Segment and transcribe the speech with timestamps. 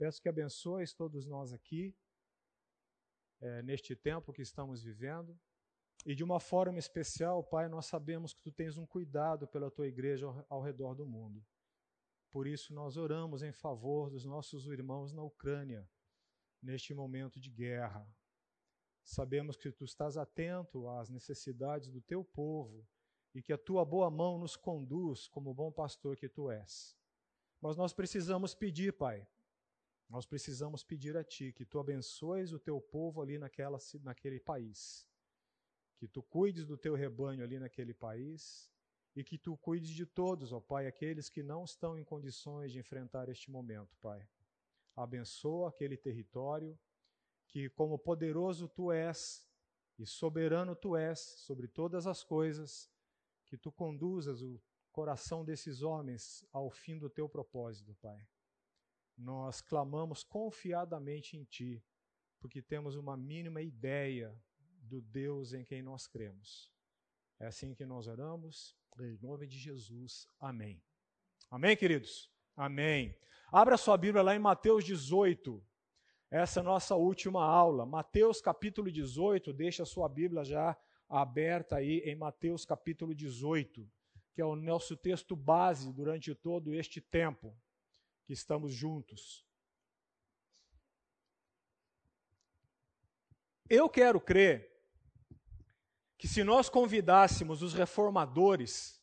[0.00, 1.94] Peço que abençoes todos nós aqui,
[3.38, 5.38] é, neste tempo que estamos vivendo.
[6.06, 9.86] E de uma forma especial, Pai, nós sabemos que Tu tens um cuidado pela Tua
[9.86, 11.44] igreja ao, ao redor do mundo.
[12.30, 15.86] Por isso, nós oramos em favor dos nossos irmãos na Ucrânia,
[16.62, 18.08] neste momento de guerra.
[19.04, 22.88] Sabemos que Tu estás atento às necessidades do Teu povo
[23.34, 26.96] e que a Tua boa mão nos conduz como bom pastor que Tu és.
[27.60, 29.28] Mas nós precisamos pedir, Pai,
[30.10, 35.08] nós precisamos pedir a Ti que Tu abençoes o Teu povo ali naquela, naquele país
[36.00, 38.72] que tu cuides do teu rebanho ali naquele país
[39.14, 42.78] e que tu cuides de todos, ó Pai, aqueles que não estão em condições de
[42.78, 44.26] enfrentar este momento, Pai.
[44.96, 46.78] Abençoa aquele território
[47.46, 49.46] que, como poderoso tu és
[49.98, 52.90] e soberano tu és sobre todas as coisas,
[53.44, 54.58] que tu conduzas o
[54.90, 58.26] coração desses homens ao fim do teu propósito, Pai.
[59.20, 61.84] Nós clamamos confiadamente em Ti,
[62.40, 64.34] porque temos uma mínima ideia
[64.80, 66.72] do Deus em quem nós cremos.
[67.38, 70.26] É assim que nós oramos, em nome de Jesus.
[70.40, 70.82] Amém.
[71.50, 72.32] Amém, queridos?
[72.56, 73.14] Amém.
[73.52, 75.62] Abra sua Bíblia lá em Mateus 18.
[76.30, 77.84] Essa é a nossa última aula.
[77.84, 80.74] Mateus capítulo 18, deixa a sua Bíblia já
[81.06, 83.86] aberta aí em Mateus capítulo 18,
[84.32, 87.54] que é o nosso texto base durante todo este tempo
[88.30, 89.44] que estamos juntos.
[93.68, 94.70] Eu quero crer
[96.16, 99.02] que se nós convidássemos os reformadores,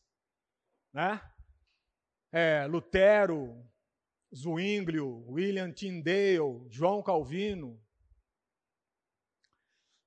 [0.94, 1.22] né,
[2.31, 3.69] é, Lutero,
[4.34, 7.86] Zwinglio, William Tyndale, João Calvino,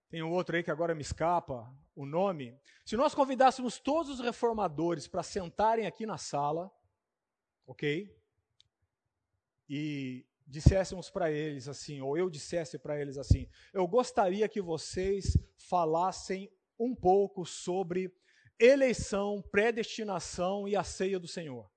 [0.08, 2.58] tem um outro aí que agora me escapa o nome.
[2.86, 6.72] Se nós convidássemos todos os reformadores para sentarem aqui na sala,
[7.66, 8.18] ok?
[9.72, 15.38] E disséssemos para eles assim, ou eu dissesse para eles assim: eu gostaria que vocês
[15.56, 18.12] falassem um pouco sobre
[18.58, 21.70] eleição, predestinação e a ceia do Senhor.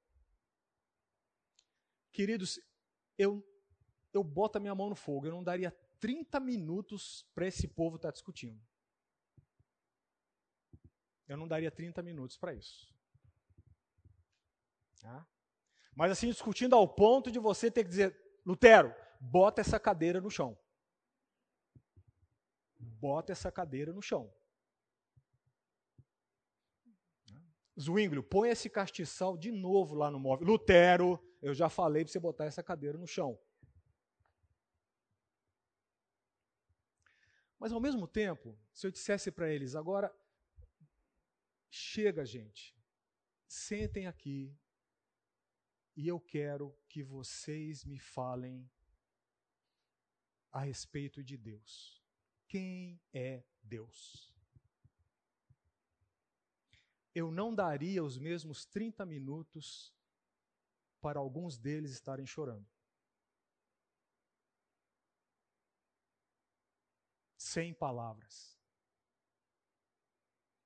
[2.12, 2.60] Queridos,
[3.16, 3.48] eu,
[4.12, 7.98] eu boto a minha mão no fogo, eu não daria 30 minutos para esse povo
[7.98, 8.60] estar tá discutindo.
[11.28, 12.92] Eu não daria 30 minutos para isso.
[15.00, 15.28] Tá?
[15.96, 20.30] Mas assim, discutindo ao ponto de você ter que dizer, Lutero, bota essa cadeira no
[20.30, 20.58] chão.
[22.80, 24.34] Bota essa cadeira no chão.
[27.80, 30.48] Zwinglio, põe esse castiçal de novo lá no móvel.
[30.48, 33.40] Lutero, eu já falei para você botar essa cadeira no chão.
[37.60, 40.14] Mas ao mesmo tempo, se eu dissesse para eles, agora
[41.70, 42.76] chega, gente,
[43.48, 44.56] sentem aqui
[45.96, 48.70] e eu quero que vocês me falem
[50.52, 52.04] a respeito de Deus.
[52.48, 54.34] Quem é Deus?
[57.16, 59.94] eu não daria os mesmos 30 minutos
[61.00, 62.68] para alguns deles estarem chorando.
[67.38, 68.58] Sem palavras.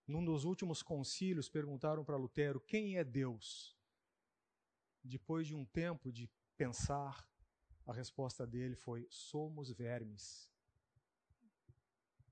[0.05, 3.76] Num dos últimos concílios, perguntaram para Lutero quem é Deus.
[5.07, 7.27] Depois de um tempo de pensar,
[7.85, 10.49] a resposta dele foi: somos vermes.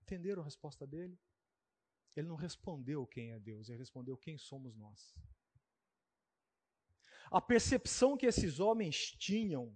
[0.01, 1.17] Entenderam a resposta dele?
[2.15, 5.15] Ele não respondeu quem é Deus, ele respondeu quem somos nós.
[7.31, 9.75] A percepção que esses homens tinham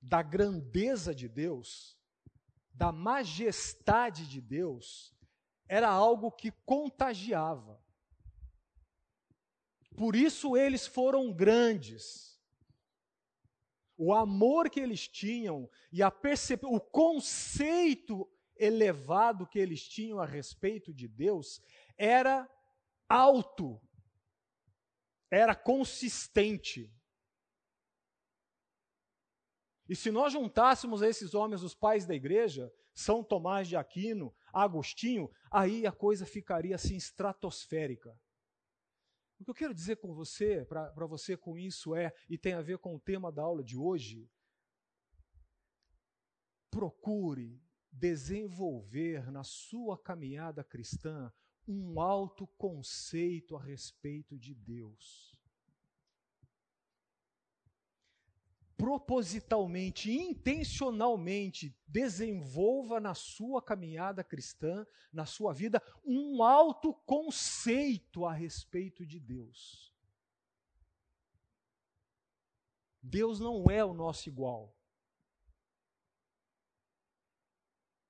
[0.00, 1.98] da grandeza de Deus,
[2.72, 5.14] da majestade de Deus,
[5.68, 7.82] era algo que contagiava.
[10.00, 12.40] Por isso eles foram grandes.
[13.98, 16.64] O amor que eles tinham e a percep...
[16.64, 21.60] o conceito elevado que eles tinham a respeito de Deus
[21.98, 22.50] era
[23.06, 23.78] alto,
[25.30, 26.90] era consistente.
[29.86, 35.30] E se nós juntássemos esses homens, os pais da igreja, São Tomás de Aquino, Agostinho,
[35.52, 38.18] aí a coisa ficaria assim estratosférica.
[39.40, 42.60] O que eu quero dizer com você, para você com isso é, e tem a
[42.60, 44.30] ver com o tema da aula de hoje,
[46.70, 47.58] procure
[47.90, 51.32] desenvolver na sua caminhada cristã
[51.66, 55.29] um alto conceito a respeito de Deus.
[58.80, 69.04] propositalmente, intencionalmente desenvolva na sua caminhada cristã, na sua vida, um alto conceito a respeito
[69.04, 69.94] de Deus.
[73.02, 74.74] Deus não é o nosso igual.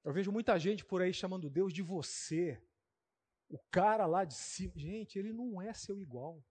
[0.05, 2.62] Eu vejo muita gente por aí chamando Deus de você.
[3.49, 4.73] O cara lá de cima.
[4.76, 6.44] Gente, ele não é seu igual.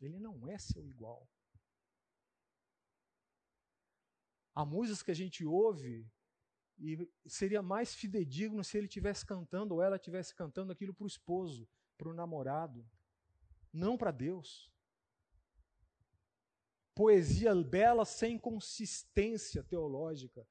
[0.00, 1.28] Ele não é seu igual.
[4.54, 6.06] Há músicas que a gente ouve
[6.78, 11.08] e seria mais fidedigno se ele estivesse cantando ou ela estivesse cantando aquilo para o
[11.08, 12.84] esposo, para o namorado,
[13.72, 14.70] não para Deus.
[16.94, 20.46] Poesia bela sem consistência teológica,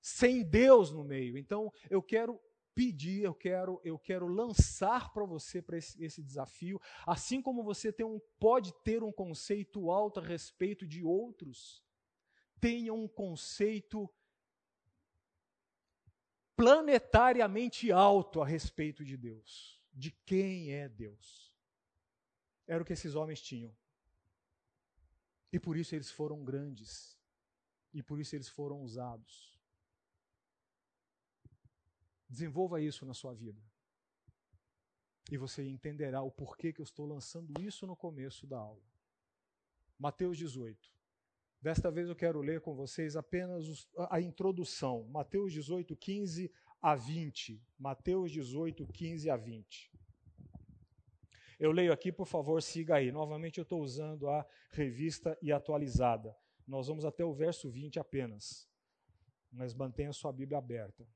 [0.00, 1.36] sem Deus no meio.
[1.36, 2.40] Então, eu quero
[2.74, 7.92] pedir, eu quero, eu quero lançar para você para esse, esse, desafio, assim como você
[7.92, 11.84] tem um, pode ter um conceito alto a respeito de outros,
[12.62, 14.08] tenha um conceito
[16.54, 21.52] planetariamente alto a respeito de Deus, de quem é Deus.
[22.64, 23.76] Era o que esses homens tinham.
[25.52, 27.18] E por isso eles foram grandes.
[27.92, 29.60] E por isso eles foram usados.
[32.28, 33.60] Desenvolva isso na sua vida.
[35.32, 38.86] E você entenderá o porquê que eu estou lançando isso no começo da aula.
[39.98, 40.91] Mateus 18.
[41.62, 47.62] Desta vez eu quero ler com vocês apenas a introdução, Mateus 18, 15 a 20.
[47.78, 49.92] Mateus 18, 15 a 20.
[51.60, 53.12] Eu leio aqui, por favor, siga aí.
[53.12, 56.36] Novamente eu estou usando a revista e atualizada.
[56.66, 58.68] Nós vamos até o verso 20 apenas.
[59.48, 61.06] Mas mantenha sua Bíblia aberta.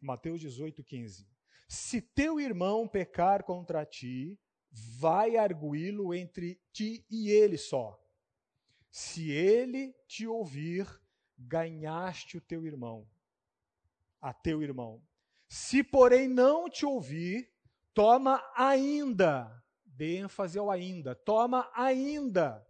[0.00, 1.26] Mateus 18, 15.
[1.66, 4.38] Se teu irmão pecar contra ti,
[4.70, 8.03] vai arguí-lo entre ti e ele só.
[8.96, 10.86] Se ele te ouvir,
[11.36, 13.10] ganhaste o teu irmão,
[14.20, 15.02] a teu irmão.
[15.48, 17.52] Se, porém, não te ouvir,
[17.92, 22.64] toma ainda, dê ênfase ao ainda, toma ainda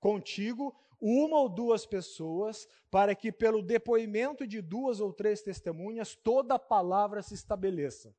[0.00, 6.56] contigo uma ou duas pessoas, para que pelo depoimento de duas ou três testemunhas toda
[6.56, 8.12] a palavra se estabeleça.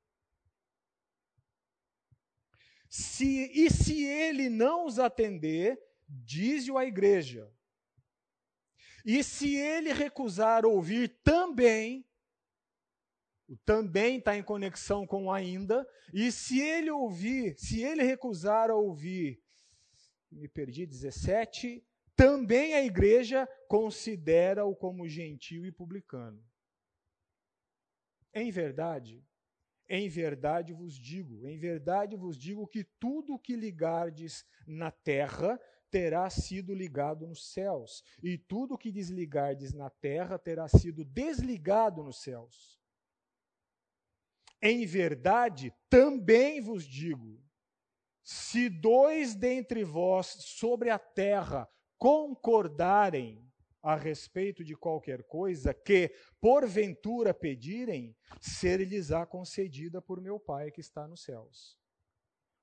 [2.87, 7.51] Se, e se ele não os atender, diz-o à igreja.
[9.05, 12.05] E se ele recusar ouvir também,
[13.47, 19.41] o também está em conexão com ainda, e se ele ouvir, se ele recusar ouvir,
[20.29, 26.43] me perdi, 17, também a igreja considera-o como gentil e publicano.
[28.33, 29.23] Em verdade,
[29.87, 35.57] em verdade vos digo, em verdade vos digo que tudo o que ligardes na terra
[35.89, 42.21] terá sido ligado nos céus, e tudo que desligardes na terra terá sido desligado nos
[42.21, 42.77] céus.
[44.61, 47.41] Em verdade, também vos digo:
[48.23, 53.47] se dois dentre vós sobre a terra concordarem
[53.81, 61.07] a respeito de qualquer coisa que porventura pedirem, ser-lhes-á concedida por meu Pai que está
[61.07, 61.77] nos céus.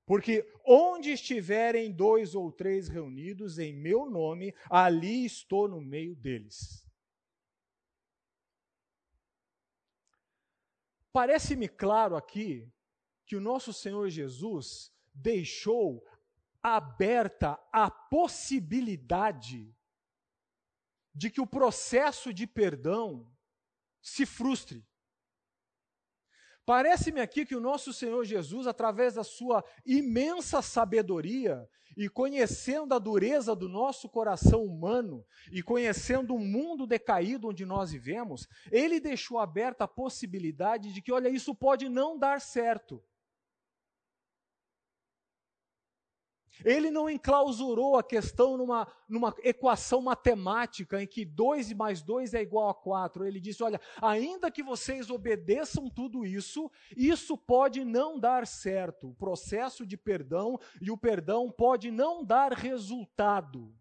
[0.05, 6.85] Porque onde estiverem dois ou três reunidos em meu nome, ali estou no meio deles.
[11.11, 12.69] Parece-me claro aqui
[13.25, 16.05] que o nosso Senhor Jesus deixou
[16.61, 19.73] aberta a possibilidade
[21.13, 23.31] de que o processo de perdão
[24.01, 24.85] se frustre.
[26.65, 32.99] Parece-me aqui que o nosso Senhor Jesus, através da sua imensa sabedoria e conhecendo a
[32.99, 39.37] dureza do nosso coração humano e conhecendo o mundo decaído onde nós vivemos, ele deixou
[39.37, 43.01] aberta a possibilidade de que, olha, isso pode não dar certo.
[46.63, 52.41] Ele não enclausurou a questão numa, numa equação matemática em que 2 mais 2 é
[52.41, 53.25] igual a 4.
[53.25, 59.09] Ele disse: olha, ainda que vocês obedeçam tudo isso, isso pode não dar certo.
[59.09, 63.75] O processo de perdão e o perdão pode não dar resultado.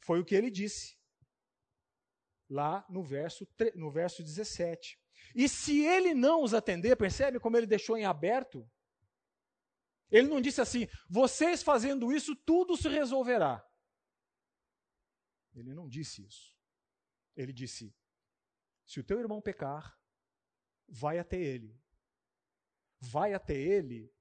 [0.00, 0.98] Foi o que ele disse
[2.48, 4.98] lá no verso, no verso 17.
[5.34, 8.68] E se ele não os atender, percebe como ele deixou em aberto?
[10.10, 13.64] Ele não disse assim: vocês fazendo isso, tudo se resolverá.
[15.54, 16.56] Ele não disse isso.
[17.36, 17.94] Ele disse:
[18.86, 19.96] se o teu irmão pecar,
[20.88, 21.80] vai até ele.
[23.00, 24.12] Vai até ele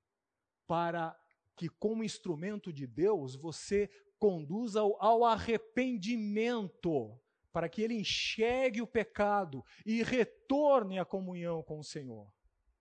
[0.67, 1.19] para
[1.55, 7.19] que, como instrumento de Deus, você conduza ao arrependimento,
[7.51, 12.31] para que ele enxergue o pecado e retorne à comunhão com o Senhor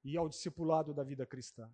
[0.04, 1.72] e ao discipulado da vida cristã.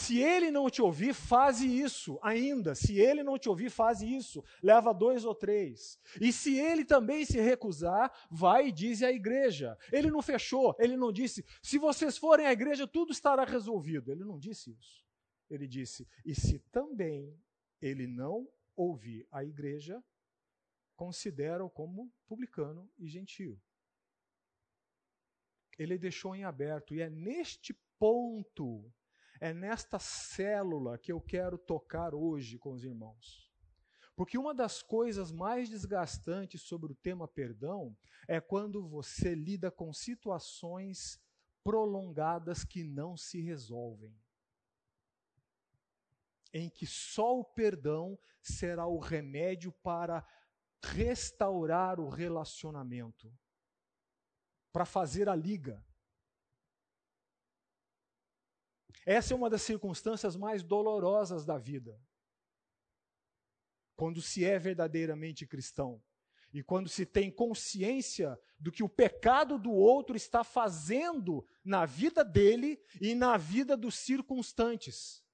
[0.00, 2.74] Se ele não te ouvir, faze isso ainda.
[2.74, 4.42] Se ele não te ouvir, faze isso.
[4.62, 6.00] Leva dois ou três.
[6.18, 9.76] E se ele também se recusar, vai e diz à igreja.
[9.92, 14.10] Ele não fechou, ele não disse, se vocês forem à igreja, tudo estará resolvido.
[14.10, 15.04] Ele não disse isso.
[15.50, 17.38] Ele disse, e se também
[17.82, 20.02] ele não ouvir a igreja,
[20.96, 23.60] considera-o como publicano e gentio.
[25.78, 28.90] Ele deixou em aberto, e é neste ponto
[29.40, 33.50] é nesta célula que eu quero tocar hoje com os irmãos.
[34.14, 37.96] Porque uma das coisas mais desgastantes sobre o tema perdão
[38.28, 41.18] é quando você lida com situações
[41.64, 44.14] prolongadas que não se resolvem.
[46.52, 50.26] Em que só o perdão será o remédio para
[50.82, 53.32] restaurar o relacionamento,
[54.70, 55.82] para fazer a liga.
[59.10, 62.00] Essa é uma das circunstâncias mais dolorosas da vida.
[63.96, 66.00] Quando se é verdadeiramente cristão
[66.52, 72.24] e quando se tem consciência do que o pecado do outro está fazendo na vida
[72.24, 75.24] dele e na vida dos circunstantes.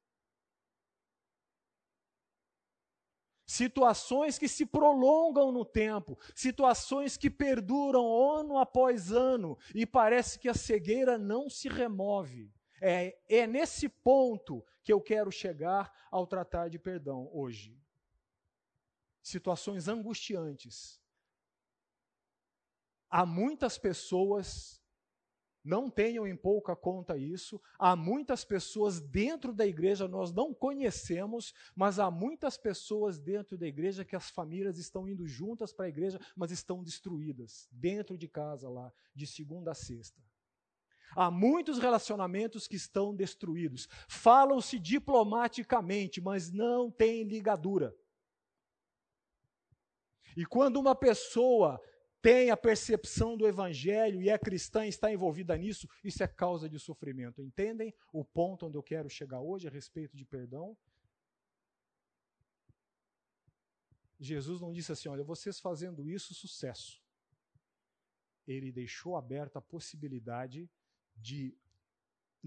[3.45, 8.07] Situações que se prolongam no tempo, situações que perduram
[8.39, 12.56] ano após ano e parece que a cegueira não se remove.
[12.81, 17.77] É, é nesse ponto que eu quero chegar ao tratar de perdão hoje.
[19.23, 21.01] Situações angustiantes.
[23.09, 24.83] Há muitas pessoas,
[25.65, 31.55] não tenham em pouca conta isso, há muitas pessoas dentro da igreja, nós não conhecemos,
[31.75, 35.89] mas há muitas pessoas dentro da igreja que as famílias estão indo juntas para a
[35.89, 40.26] igreja, mas estão destruídas, dentro de casa lá, de segunda a sexta.
[41.17, 43.89] Há muitos relacionamentos que estão destruídos.
[44.07, 47.97] Falam-se diplomaticamente, mas não tem ligadura.
[50.37, 51.81] E quando uma pessoa
[52.21, 56.69] tem a percepção do evangelho e é cristã e está envolvida nisso, isso é causa
[56.69, 57.41] de sofrimento.
[57.41, 60.77] Entendem o ponto onde eu quero chegar hoje a respeito de perdão?
[64.21, 67.03] Jesus não disse assim: olha, vocês fazendo isso, sucesso.
[68.47, 70.69] Ele deixou aberta a possibilidade
[71.17, 71.57] de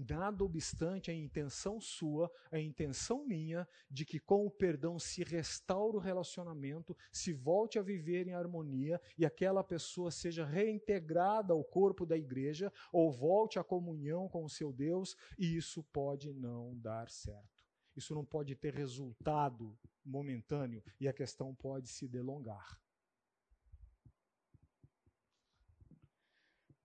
[0.08, 5.96] nada obstante a intenção sua, a intenção minha, de que com o perdão se restaure
[5.96, 12.06] o relacionamento, se volte a viver em harmonia e aquela pessoa seja reintegrada ao corpo
[12.06, 17.10] da igreja ou volte à comunhão com o seu Deus, e isso pode não dar
[17.10, 17.60] certo.
[17.96, 22.80] Isso não pode ter resultado momentâneo e a questão pode se delongar.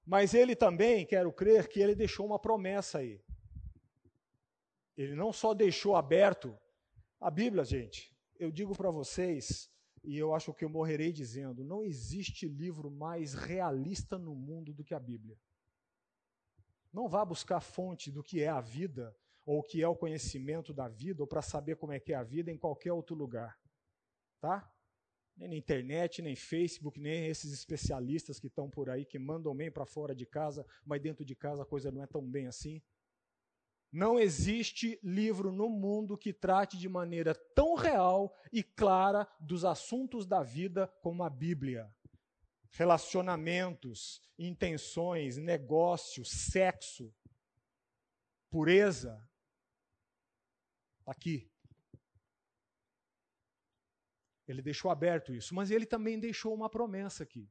[0.06, 3.20] Mas ele também, quero crer, que ele deixou uma promessa aí.
[4.96, 6.58] Ele não só deixou aberto
[7.20, 8.16] a Bíblia, gente.
[8.38, 9.70] Eu digo para vocês,
[10.04, 14.84] e eu acho que eu morrerei dizendo, não existe livro mais realista no mundo do
[14.84, 15.38] que a Bíblia.
[16.94, 20.72] Não vá buscar fonte do que é a vida, ou o que é o conhecimento
[20.74, 23.60] da vida, ou para saber como é que é a vida em qualquer outro lugar.
[24.40, 24.72] Tá?
[25.38, 29.70] Nem na internet, nem Facebook, nem esses especialistas que estão por aí, que mandam bem
[29.70, 32.82] para fora de casa, mas dentro de casa a coisa não é tão bem assim.
[33.92, 40.26] Não existe livro no mundo que trate de maneira tão real e clara dos assuntos
[40.26, 41.90] da vida como a Bíblia.
[42.72, 47.14] Relacionamentos, intenções, negócios, sexo,
[48.50, 49.18] pureza.
[51.06, 51.50] Tá aqui.
[54.48, 57.50] Ele deixou aberto isso, mas ele também deixou uma promessa aqui.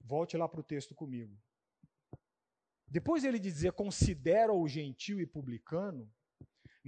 [0.00, 1.38] Volte lá para o texto comigo.
[2.86, 6.10] Depois ele dizer considera o gentil e publicano,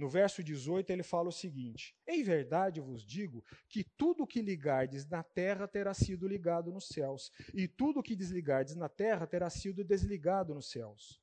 [0.01, 5.05] no verso 18 ele fala o seguinte: Em verdade vos digo que tudo que ligardes
[5.05, 9.83] na terra terá sido ligado nos céus, e tudo que desligardes na terra terá sido
[9.83, 11.21] desligado nos céus.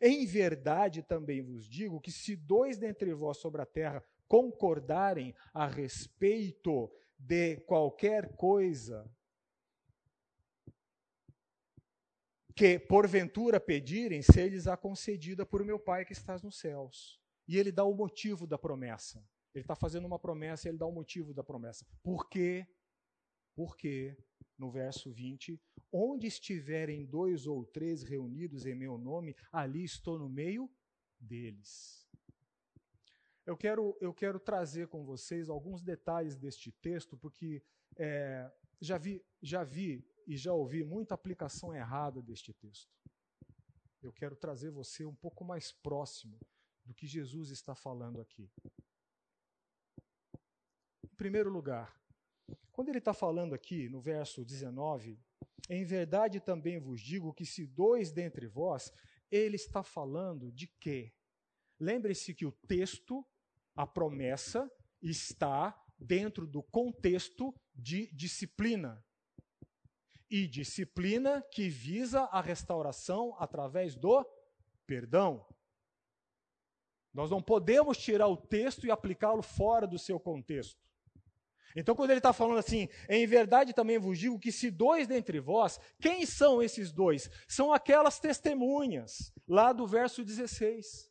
[0.00, 5.66] Em verdade também vos digo que se dois dentre vós sobre a terra concordarem a
[5.66, 9.10] respeito de qualquer coisa
[12.54, 17.20] que porventura pedirem, ser-lhes a concedida por meu Pai que estás nos céus.
[17.46, 19.18] E ele dá o motivo da promessa.
[19.54, 21.86] Ele está fazendo uma promessa e ele dá o motivo da promessa.
[22.02, 22.66] Por quê?
[23.54, 24.16] Porque,
[24.58, 25.60] no verso 20,
[25.92, 30.70] onde estiverem dois ou três reunidos em meu nome, ali estou no meio
[31.20, 32.05] deles.
[33.46, 37.62] Eu quero, eu quero trazer com vocês alguns detalhes deste texto, porque
[37.96, 38.50] é,
[38.80, 42.92] já, vi, já vi e já ouvi muita aplicação errada deste texto.
[44.02, 46.40] Eu quero trazer você um pouco mais próximo
[46.84, 48.50] do que Jesus está falando aqui.
[51.04, 51.96] Em primeiro lugar,
[52.72, 55.18] quando ele está falando aqui no verso 19,
[55.70, 58.92] em verdade também vos digo que se dois dentre vós,
[59.30, 61.12] ele está falando de quê?
[61.78, 63.24] Lembre-se que o texto,
[63.76, 64.70] a promessa,
[65.02, 69.04] está dentro do contexto de disciplina.
[70.28, 74.26] E disciplina que visa a restauração através do
[74.86, 75.46] perdão.
[77.12, 80.84] Nós não podemos tirar o texto e aplicá-lo fora do seu contexto.
[81.74, 85.38] Então, quando ele está falando assim, em verdade também vos digo que se dois dentre
[85.38, 87.30] vós, quem são esses dois?
[87.46, 91.10] São aquelas testemunhas, lá do verso 16.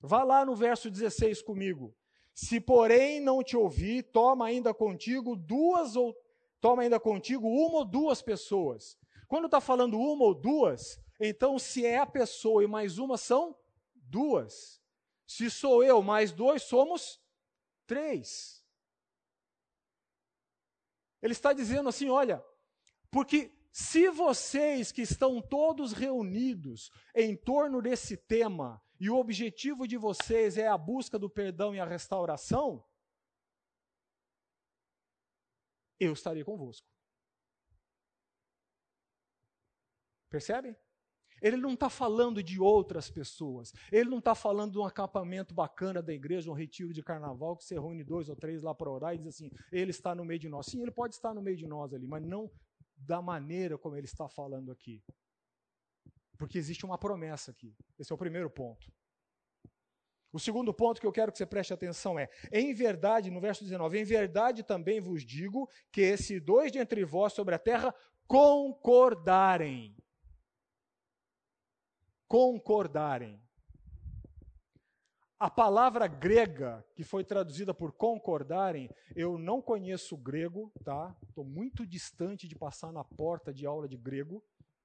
[0.00, 1.94] Vá lá no verso 16 comigo.
[2.34, 6.16] Se porém não te ouvir, toma ainda contigo duas ou
[6.60, 8.98] toma ainda contigo uma ou duas pessoas.
[9.28, 13.56] Quando está falando uma ou duas, então se é a pessoa e mais uma são
[13.94, 14.80] duas.
[15.26, 17.20] Se sou eu mais dois, somos
[17.86, 18.64] três.
[21.22, 22.42] Ele está dizendo assim: olha,
[23.10, 29.96] porque se vocês que estão todos reunidos em torno desse tema, e o objetivo de
[29.96, 32.86] vocês é a busca do perdão e a restauração,
[35.98, 36.86] eu estarei convosco.
[40.28, 40.76] Percebe?
[41.42, 43.72] Ele não está falando de outras pessoas.
[43.90, 47.64] Ele não está falando de um acampamento bacana da igreja, um retiro de carnaval, que
[47.64, 50.38] você reúne dois ou três lá para orar e diz assim: ele está no meio
[50.38, 50.66] de nós.
[50.66, 52.50] Sim, ele pode estar no meio de nós ali, mas não
[52.96, 55.02] da maneira como ele está falando aqui.
[56.40, 57.72] Porque existe uma promessa aqui.
[57.98, 58.90] Esse é o primeiro ponto.
[60.32, 63.62] O segundo ponto que eu quero que você preste atenção é: em verdade, no verso
[63.62, 67.94] 19, em verdade também vos digo que se dois de entre vós sobre a terra
[68.26, 69.94] concordarem
[72.30, 73.42] concordarem.
[75.36, 81.16] A palavra grega que foi traduzida por concordarem, eu não conheço grego, tá?
[81.26, 84.44] Estou muito distante de passar na porta de aula de grego,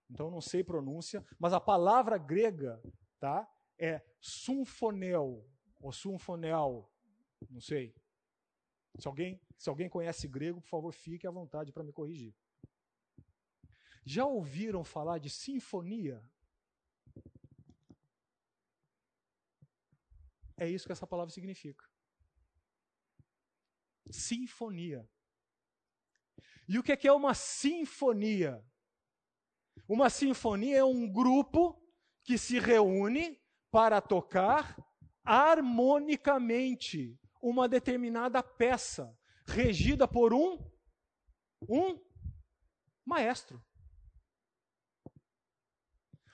[0.09, 2.81] então não sei pronúncia, mas a palavra grega,
[3.19, 3.47] tá?
[3.77, 5.47] É sumfonel
[5.81, 6.91] ou sumfonel,
[7.49, 7.93] não sei.
[8.97, 12.33] Se alguém, se alguém conhece grego, por favor, fique à vontade para me corrigir.
[14.05, 16.23] Já ouviram falar de sinfonia?
[20.57, 21.83] É isso que essa palavra significa.
[24.09, 25.09] Sinfonia.
[26.67, 28.63] E o que é uma sinfonia?
[29.87, 31.81] Uma sinfonia é um grupo
[32.23, 33.39] que se reúne
[33.71, 34.77] para tocar
[35.23, 39.15] harmonicamente uma determinada peça,
[39.47, 40.57] regida por um
[41.67, 41.99] um
[43.05, 43.63] maestro.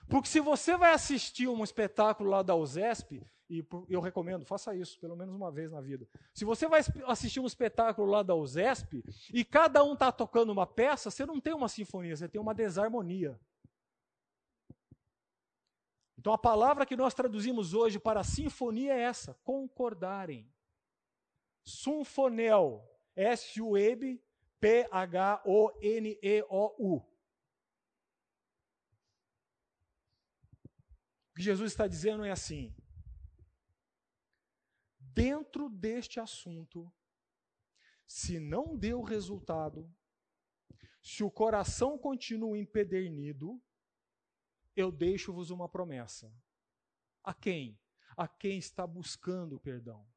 [0.09, 4.97] Porque se você vai assistir um espetáculo lá da USESP, e eu recomendo, faça isso
[4.97, 6.07] pelo menos uma vez na vida.
[6.33, 10.65] Se você vai assistir um espetáculo lá da USESP e cada um está tocando uma
[10.65, 13.37] peça, você não tem uma sinfonia, você tem uma desarmonia.
[16.17, 20.49] Então a palavra que nós traduzimos hoje para sinfonia é essa: concordarem.
[21.63, 24.23] Sunfonel, S-U-E-B,
[24.61, 25.11] P-H-O-N-E-O-U.
[31.31, 32.73] O que Jesus está dizendo é assim:
[35.13, 36.91] dentro deste assunto,
[38.05, 39.93] se não deu resultado,
[41.01, 43.61] se o coração continua empedernido,
[44.75, 46.31] eu deixo-vos uma promessa.
[47.23, 47.79] A quem?
[48.15, 50.07] A quem está buscando o perdão.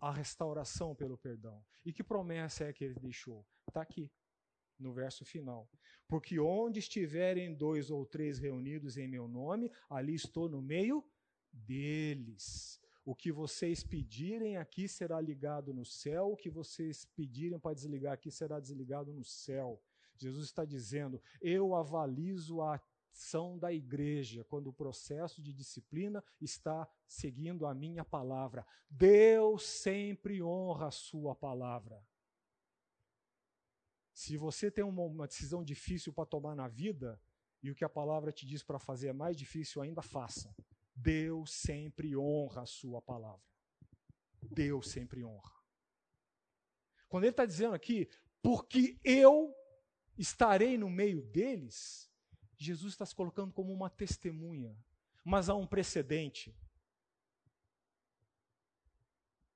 [0.00, 1.64] A restauração pelo perdão.
[1.84, 3.46] E que promessa é que ele deixou?
[3.68, 4.10] Está aqui,
[4.78, 5.70] no verso final.
[6.08, 11.04] Porque onde estiverem dois ou três reunidos em meu nome, ali estou no meio
[11.52, 12.79] deles.
[13.04, 18.12] O que vocês pedirem aqui será ligado no céu, o que vocês pedirem para desligar
[18.12, 19.82] aqui será desligado no céu.
[20.16, 22.80] Jesus está dizendo: eu avalizo a
[23.12, 28.66] ação da igreja quando o processo de disciplina está seguindo a minha palavra.
[28.88, 32.02] Deus sempre honra a sua palavra.
[34.12, 37.20] Se você tem uma, uma decisão difícil para tomar na vida,
[37.62, 40.54] e o que a palavra te diz para fazer é mais difícil ainda, faça.
[41.02, 43.44] Deus sempre honra a sua palavra.
[44.42, 45.52] Deus sempre honra.
[47.08, 48.08] Quando ele está dizendo aqui,
[48.42, 49.54] porque eu
[50.16, 52.10] estarei no meio deles,
[52.56, 54.76] Jesus está se colocando como uma testemunha.
[55.24, 56.54] Mas há um precedente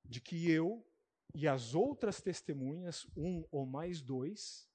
[0.05, 0.87] de que eu
[1.35, 4.69] e as outras testemunhas, um ou mais dois,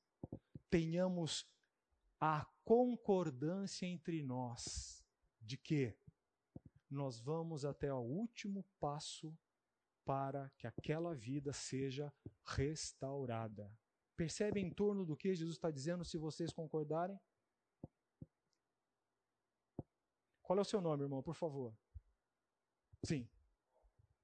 [0.69, 1.47] tenhamos
[2.19, 5.03] a concordância entre nós
[5.41, 5.95] de que
[6.89, 9.37] nós vamos até o último passo
[10.03, 12.11] para que aquela vida seja
[12.43, 13.71] restaurada.
[14.15, 17.19] Percebe em torno do que Jesus está dizendo, se vocês concordarem?
[20.41, 21.77] Qual é o seu nome, irmão, por favor?
[23.03, 23.29] Sim.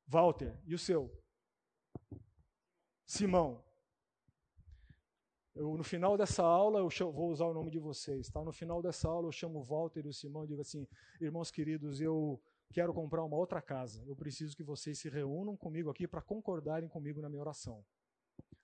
[0.08, 0.60] Walter.
[0.66, 1.24] E o seu?
[3.06, 3.64] Simão.
[5.54, 8.44] Eu, no final dessa aula, eu chamo, vou usar o nome de vocês, tá?
[8.44, 10.86] No final dessa aula, eu chamo o Walter e o Simão e digo assim:
[11.22, 12.42] irmãos queridos, eu
[12.74, 14.04] quero comprar uma outra casa.
[14.06, 17.86] Eu preciso que vocês se reúnam comigo aqui para concordarem comigo na minha oração.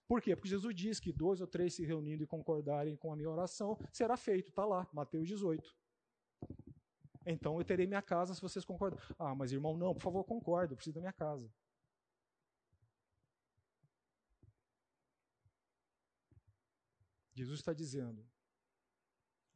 [0.07, 0.35] Por quê?
[0.35, 3.77] Porque Jesus diz que dois ou três se reunindo e concordarem com a minha oração,
[3.93, 4.49] será feito.
[4.49, 5.75] Está lá, Mateus 18.
[7.25, 9.05] Então eu terei minha casa se vocês concordarem.
[9.17, 11.49] Ah, mas irmão, não, por favor, concordo, eu preciso da minha casa.
[17.33, 18.27] Jesus está dizendo: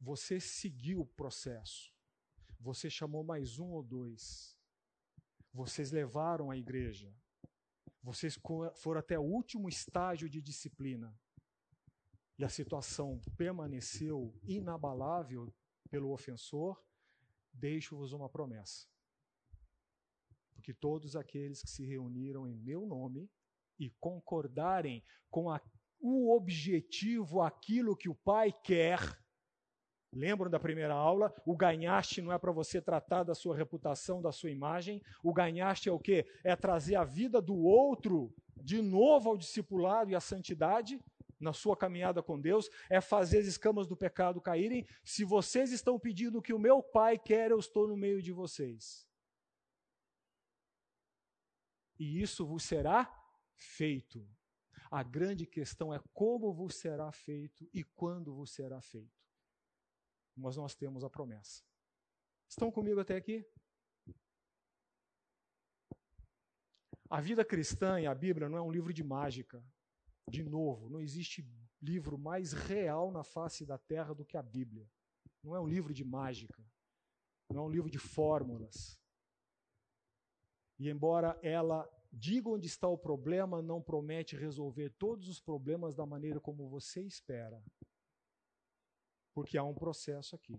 [0.00, 1.94] você seguiu o processo,
[2.58, 4.56] você chamou mais um ou dois,
[5.52, 7.14] vocês levaram a igreja,
[8.02, 8.38] vocês
[8.76, 11.18] foram até o último estágio de disciplina?
[12.38, 15.52] E a situação permaneceu inabalável
[15.90, 16.80] pelo ofensor,
[17.52, 18.86] deixo-vos uma promessa.
[20.54, 23.30] Porque todos aqueles que se reuniram em meu nome
[23.78, 25.60] e concordarem com a,
[25.98, 28.98] o objetivo, aquilo que o Pai quer,
[30.16, 31.30] Lembram da primeira aula?
[31.44, 35.02] O ganhaste não é para você tratar da sua reputação, da sua imagem.
[35.22, 36.26] O ganhaste é o quê?
[36.42, 40.98] É trazer a vida do outro de novo ao discipulado e à santidade
[41.38, 42.70] na sua caminhada com Deus.
[42.88, 44.86] É fazer as escamas do pecado caírem.
[45.04, 48.32] Se vocês estão pedindo o que o meu Pai quer, eu estou no meio de
[48.32, 49.06] vocês.
[51.98, 53.06] E isso vos será
[53.54, 54.26] feito.
[54.90, 59.15] A grande questão é como vos será feito e quando vos será feito
[60.36, 61.62] mas nós temos a promessa.
[62.48, 63.44] Estão comigo até aqui?
[67.08, 69.64] A vida cristã e a Bíblia não é um livro de mágica.
[70.28, 71.48] De novo, não existe
[71.80, 74.88] livro mais real na face da terra do que a Bíblia.
[75.42, 76.64] Não é um livro de mágica.
[77.48, 79.00] Não é um livro de fórmulas.
[80.78, 86.04] E embora ela diga onde está o problema, não promete resolver todos os problemas da
[86.04, 87.62] maneira como você espera
[89.36, 90.58] porque há um processo aqui.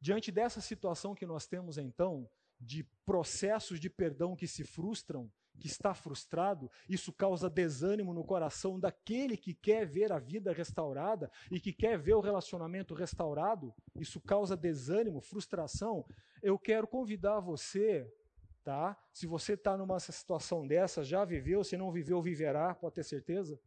[0.00, 2.26] Diante dessa situação que nós temos então,
[2.58, 5.30] de processos de perdão que se frustram,
[5.60, 11.30] que está frustrado, isso causa desânimo no coração daquele que quer ver a vida restaurada
[11.50, 16.02] e que quer ver o relacionamento restaurado, isso causa desânimo, frustração.
[16.42, 18.10] Eu quero convidar você,
[18.64, 18.98] tá?
[19.12, 23.60] Se você está numa situação dessa, já viveu, se não viveu, viverá, pode ter certeza.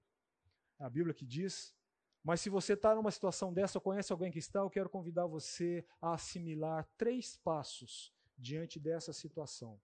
[0.79, 1.77] É a Bíblia que diz.
[2.23, 5.25] Mas se você está numa situação dessa ou conhece alguém que está, eu quero convidar
[5.25, 9.79] você a assimilar três passos diante dessa situação.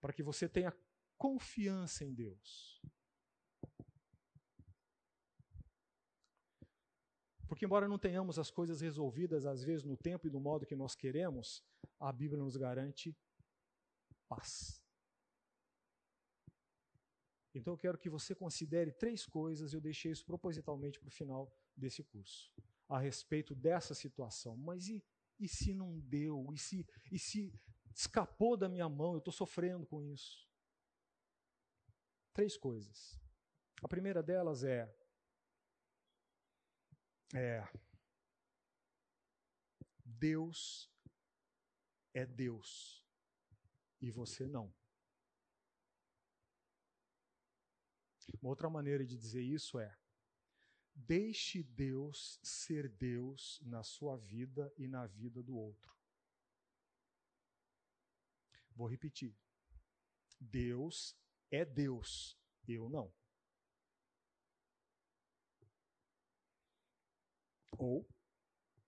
[0.00, 0.76] Para que você tenha
[1.16, 2.82] confiança em Deus.
[7.48, 10.74] Porque, embora não tenhamos as coisas resolvidas, às vezes, no tempo e no modo que
[10.74, 11.64] nós queremos,
[12.00, 13.16] a Bíblia nos garante
[14.28, 14.83] paz.
[17.54, 21.52] Então eu quero que você considere três coisas, eu deixei isso propositalmente para o final
[21.76, 22.52] desse curso,
[22.88, 24.56] a respeito dessa situação.
[24.56, 25.02] Mas e,
[25.38, 26.52] e se não deu?
[26.52, 27.52] E se, e se
[27.94, 29.12] escapou da minha mão?
[29.12, 30.48] Eu estou sofrendo com isso.
[32.32, 33.20] Três coisas.
[33.82, 34.92] A primeira delas é,
[37.32, 37.66] é
[40.04, 40.90] Deus
[42.14, 43.04] é Deus
[44.00, 44.72] e você não.
[48.40, 49.96] Uma outra maneira de dizer isso é:
[50.94, 55.94] deixe Deus ser Deus na sua vida e na vida do outro.
[58.74, 59.36] Vou repetir.
[60.40, 61.16] Deus
[61.50, 63.12] é Deus, eu não.
[67.78, 68.06] Ou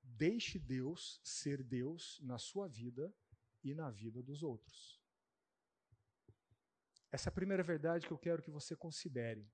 [0.02, 3.14] deixe Deus ser Deus na sua vida
[3.62, 4.95] e na vida dos outros.
[7.16, 9.50] Essa é a primeira verdade que eu quero que você considere.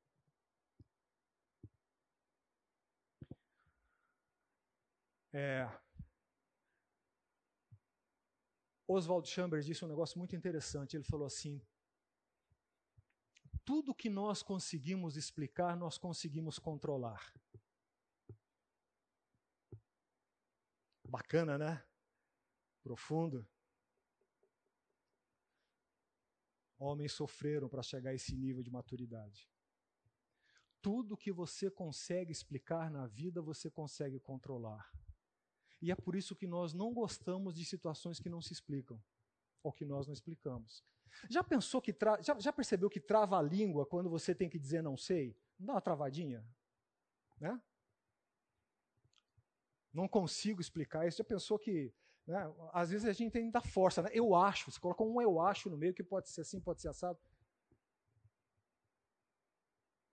[5.32, 5.68] É,
[8.88, 10.96] Oswald Chambers disse um negócio muito interessante.
[10.96, 11.62] Ele falou assim:
[13.64, 17.32] tudo que nós conseguimos explicar, nós conseguimos controlar.
[21.08, 21.86] Bacana, né?
[22.82, 23.46] Profundo.
[26.82, 29.48] Homens sofreram para chegar a esse nível de maturidade.
[30.80, 34.90] Tudo que você consegue explicar na vida, você consegue controlar.
[35.80, 39.02] E é por isso que nós não gostamos de situações que não se explicam,
[39.62, 40.84] ou que nós não explicamos.
[41.28, 42.20] Já pensou que tra...
[42.20, 45.36] já, já percebeu que trava a língua quando você tem que dizer não sei?
[45.58, 46.44] Não dá uma travadinha?
[47.38, 47.60] Né?
[49.92, 51.18] Não consigo explicar isso.
[51.18, 51.92] Já pensou que.
[52.26, 54.02] Né, às vezes a gente tem dar força.
[54.02, 54.10] Né?
[54.12, 54.70] Eu acho.
[54.70, 57.18] Você coloca um eu acho no meio que pode ser assim, pode ser assado.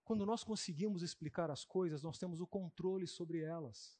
[0.03, 3.99] Quando nós conseguimos explicar as coisas, nós temos o controle sobre elas.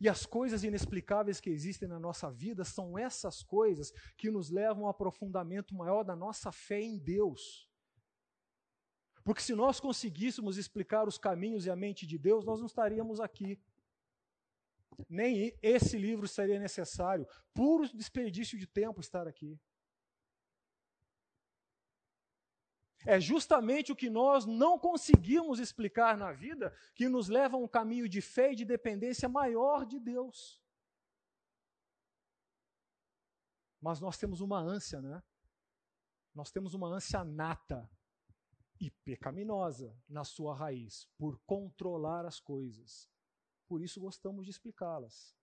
[0.00, 4.84] E as coisas inexplicáveis que existem na nossa vida são essas coisas que nos levam
[4.84, 7.68] a um aprofundamento maior da nossa fé em Deus.
[9.22, 13.20] Porque se nós conseguíssemos explicar os caminhos e a mente de Deus, nós não estaríamos
[13.20, 13.58] aqui.
[15.08, 17.26] Nem esse livro seria necessário.
[17.52, 19.58] Puro desperdício de tempo estar aqui.
[23.06, 27.68] É justamente o que nós não conseguimos explicar na vida que nos leva a um
[27.68, 30.62] caminho de fé e de dependência maior de Deus.
[33.80, 35.22] Mas nós temos uma ânsia, né?
[36.34, 37.88] Nós temos uma ânsia nata
[38.80, 43.08] e pecaminosa na sua raiz, por controlar as coisas.
[43.66, 45.36] Por isso gostamos de explicá-las.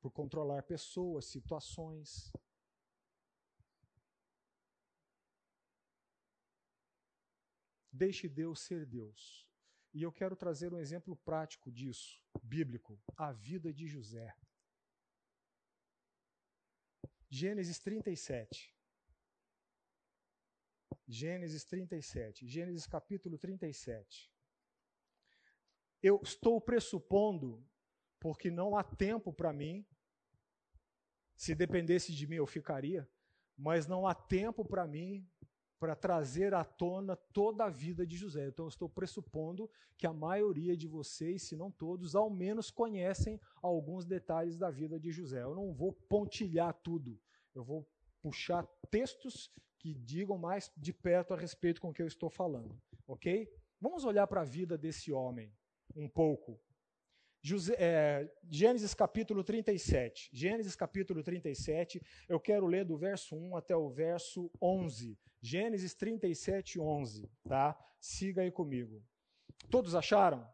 [0.00, 2.32] Por controlar pessoas, situações.
[7.92, 9.46] Deixe Deus ser Deus.
[9.92, 14.36] E eu quero trazer um exemplo prático disso, bíblico, a vida de José.
[17.28, 18.74] Gênesis 37.
[21.06, 22.46] Gênesis 37.
[22.46, 24.30] Gênesis capítulo 37.
[26.02, 27.64] Eu estou pressupondo,
[28.20, 29.86] porque não há tempo para mim,
[31.36, 33.08] se dependesse de mim eu ficaria,
[33.56, 35.28] mas não há tempo para mim
[35.78, 38.48] para trazer à tona toda a vida de José.
[38.48, 43.40] Então, eu estou pressupondo que a maioria de vocês, se não todos, ao menos conhecem
[43.62, 45.42] alguns detalhes da vida de José.
[45.42, 47.18] Eu não vou pontilhar tudo,
[47.54, 47.88] eu vou
[48.20, 52.76] puxar textos que digam mais de perto a respeito com o que eu estou falando,
[53.06, 53.48] ok?
[53.80, 55.52] Vamos olhar para a vida desse homem
[55.94, 56.60] um pouco.
[57.40, 60.28] José, é, Gênesis capítulo 37.
[60.32, 65.18] Gênesis capítulo 37, eu quero ler do verso 1 até o verso 11.
[65.40, 67.78] Gênesis 37, 11, tá?
[68.00, 69.02] Siga aí comigo.
[69.70, 70.46] Todos acharam?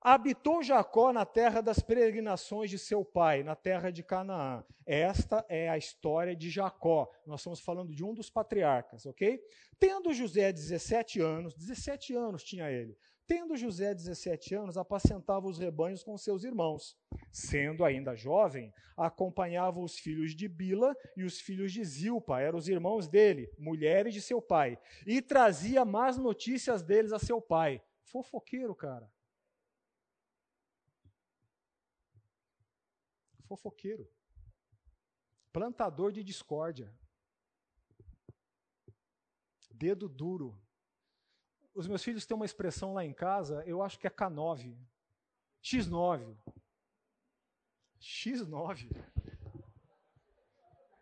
[0.00, 4.64] Habitou Jacó na terra das peregrinações de seu pai, na terra de Canaã.
[4.84, 7.10] Esta é a história de Jacó.
[7.26, 9.40] Nós estamos falando de um dos patriarcas, ok?
[9.80, 12.96] Tendo José 17 anos, 17 anos tinha ele.
[13.26, 16.96] Tendo José 17 anos, apacentava os rebanhos com seus irmãos.
[17.32, 22.68] Sendo ainda jovem, acompanhava os filhos de Bila e os filhos de Zilpa, eram os
[22.68, 27.82] irmãos dele, mulheres de seu pai, e trazia más notícias deles a seu pai.
[28.04, 29.10] Fofoqueiro, cara.
[33.48, 34.08] Fofoqueiro.
[35.52, 36.94] Plantador de discórdia.
[39.72, 40.58] Dedo duro
[41.76, 44.74] os meus filhos têm uma expressão lá em casa, eu acho que é K9.
[45.62, 46.34] X9.
[48.00, 48.90] X9.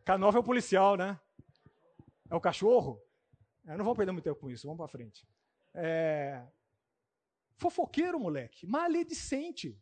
[0.04, 1.20] K9 é o policial, né?
[2.28, 3.00] É o cachorro?
[3.64, 5.24] É, não vamos perder muito tempo com isso, vamos para frente.
[5.72, 6.44] É...
[7.56, 8.66] Fofoqueiro, moleque.
[8.66, 9.80] Maledicente.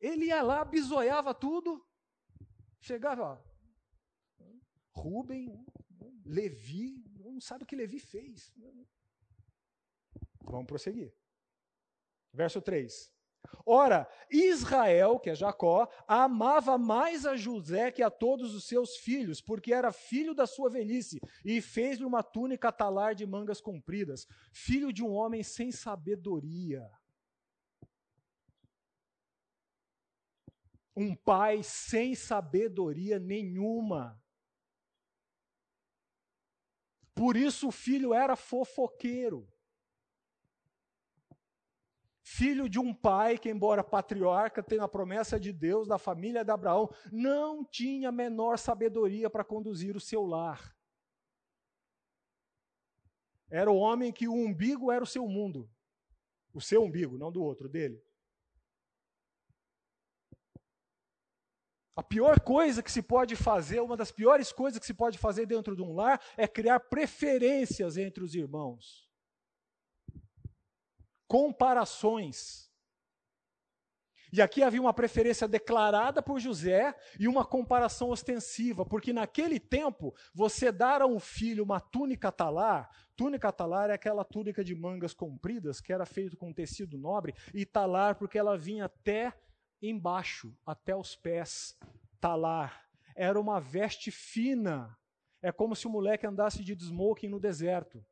[0.00, 1.86] Ele ia lá, bisoiava tudo.
[2.80, 3.50] Chegava, ó.
[4.92, 5.62] Rubem,
[6.24, 8.52] Levi, não sabe o que Levi fez.
[10.42, 11.14] Vamos prosseguir.
[12.32, 13.12] Verso 3.
[13.64, 19.40] Ora, Israel, que é Jacó, amava mais a José que a todos os seus filhos,
[19.40, 24.92] porque era filho da sua velhice, e fez-lhe uma túnica talar de mangas compridas, filho
[24.92, 26.88] de um homem sem sabedoria.
[30.96, 34.20] Um pai sem sabedoria nenhuma.
[37.20, 39.46] Por isso o filho era fofoqueiro.
[42.22, 46.50] Filho de um pai que, embora patriarca, tem a promessa de Deus, da família de
[46.50, 50.74] Abraão, não tinha menor sabedoria para conduzir o seu lar.
[53.50, 55.70] Era o homem que o umbigo era o seu mundo.
[56.54, 58.02] O seu umbigo, não do outro, dele.
[62.00, 65.44] A pior coisa que se pode fazer, uma das piores coisas que se pode fazer
[65.44, 69.06] dentro de um lar é criar preferências entre os irmãos.
[71.28, 72.72] Comparações.
[74.32, 80.14] E aqui havia uma preferência declarada por José e uma comparação ostensiva, porque naquele tempo,
[80.32, 85.12] você dar a um filho uma túnica talar, túnica talar é aquela túnica de mangas
[85.12, 89.34] compridas que era feita com tecido nobre, e talar porque ela vinha até
[89.80, 91.78] embaixo, até os pés.
[92.20, 92.88] Talar.
[93.14, 94.96] Era uma veste fina.
[95.42, 98.04] É como se o moleque andasse de smoking no deserto.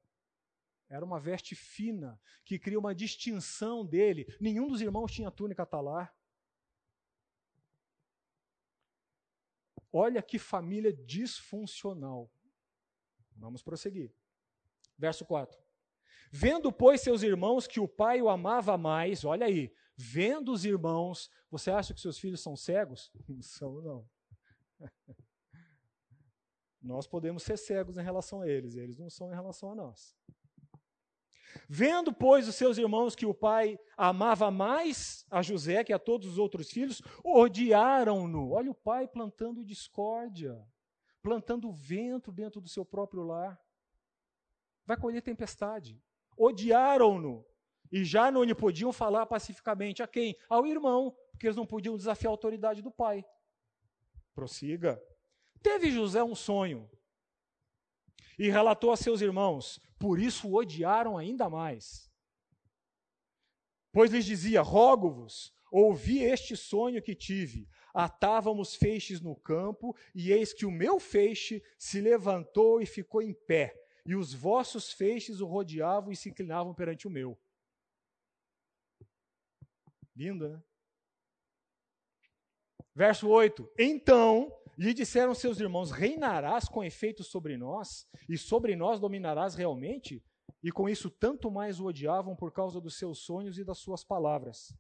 [0.89, 4.27] Era uma veste fina, que cria uma distinção dele.
[4.41, 6.15] Nenhum dos irmãos tinha túnica talar.
[9.93, 12.31] Olha que família disfuncional.
[13.37, 14.13] Vamos prosseguir.
[14.97, 15.59] Verso 4.
[16.31, 21.29] Vendo, pois, seus irmãos que o pai o amava mais, olha aí, vendo os irmãos,
[21.51, 23.11] você acha que seus filhos são cegos?
[23.29, 24.09] Não são, não.
[26.81, 30.17] Nós podemos ser cegos em relação a eles, eles não são em relação a nós.
[31.69, 36.29] Vendo, pois, os seus irmãos que o pai amava mais a José que a todos
[36.29, 38.53] os outros filhos, odiaram-no.
[38.53, 40.57] Olha o pai plantando discórdia,
[41.21, 43.61] plantando vento dentro do seu próprio lar.
[44.87, 46.01] Vai colher tempestade.
[46.37, 47.45] Odiaram-no.
[47.91, 50.03] E já não lhe podiam falar pacificamente.
[50.03, 50.37] A quem?
[50.49, 53.25] Ao irmão, porque eles não podiam desafiar a autoridade do pai.
[54.35, 55.03] Prossiga.
[55.63, 56.89] Teve José um sonho
[58.39, 62.09] e relatou a seus irmãos, por isso o odiaram ainda mais.
[63.93, 67.69] Pois lhes dizia: Rogo-vos, ouvi este sonho que tive.
[67.93, 73.33] Atávamos feixes no campo, e eis que o meu feixe se levantou e ficou em
[73.33, 73.75] pé,
[74.07, 77.37] e os vossos feixes o rodeavam e se inclinavam perante o meu.
[80.19, 80.61] Lindo, né?
[82.93, 88.99] Verso 8: Então lhe disseram seus irmãos: Reinarás com efeito sobre nós, e sobre nós
[88.99, 90.21] dominarás realmente?
[90.61, 94.03] E com isso tanto mais o odiavam por causa dos seus sonhos e das suas
[94.03, 94.75] palavras.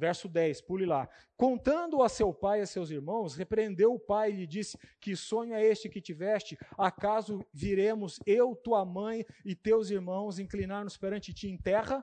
[0.00, 1.08] Verso 10, pule lá.
[1.36, 5.14] Contando a seu pai e a seus irmãos, repreendeu o pai e lhe disse: Que
[5.14, 6.58] sonho é este que tiveste?
[6.76, 12.02] Acaso viremos eu, tua mãe e teus irmãos inclinar-nos perante ti em terra?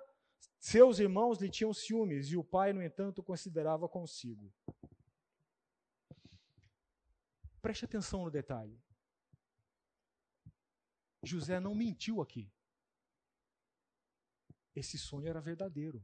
[0.64, 4.50] Seus irmãos lhe tinham ciúmes, e o pai, no entanto, considerava consigo.
[7.62, 8.82] Preste atenção no detalhe.
[11.22, 12.50] José não mentiu aqui.
[14.74, 16.02] Esse sonho era verdadeiro.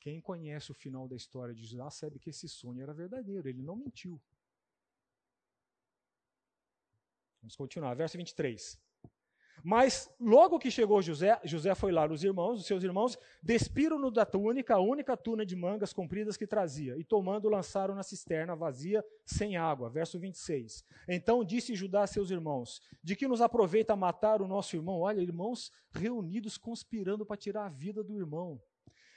[0.00, 3.62] Quem conhece o final da história de José sabe que esse sonho era verdadeiro, ele
[3.62, 4.18] não mentiu.
[7.42, 8.85] Vamos continuar, verso 23.
[9.62, 14.24] Mas logo que chegou José, José foi lá nos irmãos, os seus irmãos, despiram-no da
[14.24, 19.04] túnica, a única tuna de mangas compridas que trazia, e tomando lançaram na cisterna vazia,
[19.24, 19.90] sem água.
[19.90, 20.84] Verso 26.
[21.08, 25.00] Então disse Judá a seus irmãos: De que nos aproveita matar o nosso irmão?
[25.00, 28.60] Olha, irmãos reunidos conspirando para tirar a vida do irmão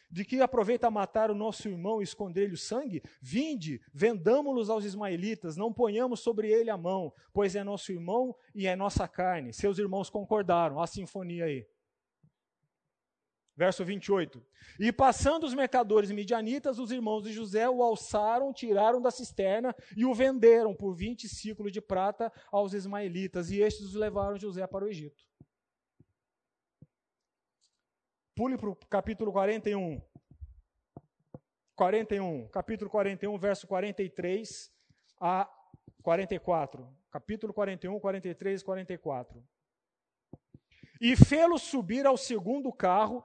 [0.10, 3.04] de que aproveita matar o nosso irmão e esconder-lhe o sangue?
[3.22, 8.68] Vinde, vendamo-los aos ismaelitas, não ponhamos sobre ele a mão, pois é nosso irmão e
[8.68, 9.54] é nossa carne.
[9.54, 11.68] Seus irmãos concordaram, a sinfonia aí.
[13.60, 14.42] Verso 28.
[14.80, 20.06] E passando os mercadores midianitas, os irmãos de José o alçaram, tiraram da cisterna e
[20.06, 24.86] o venderam por 20 ciclos de prata aos ismaelitas, e estes os levaram José para
[24.86, 25.28] o Egito.
[28.40, 30.02] Pule para o capítulo 41.
[31.76, 34.74] 41, capítulo 41, verso 43
[35.20, 35.46] a
[36.02, 36.90] 44.
[37.12, 39.46] Capítulo 41, 43 e 44.
[41.02, 43.22] E fê-lo subir ao segundo carro.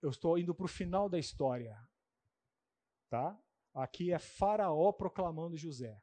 [0.00, 1.76] Eu estou indo para o final da história.
[3.10, 3.38] Tá?
[3.74, 6.00] Aqui é Faraó proclamando José.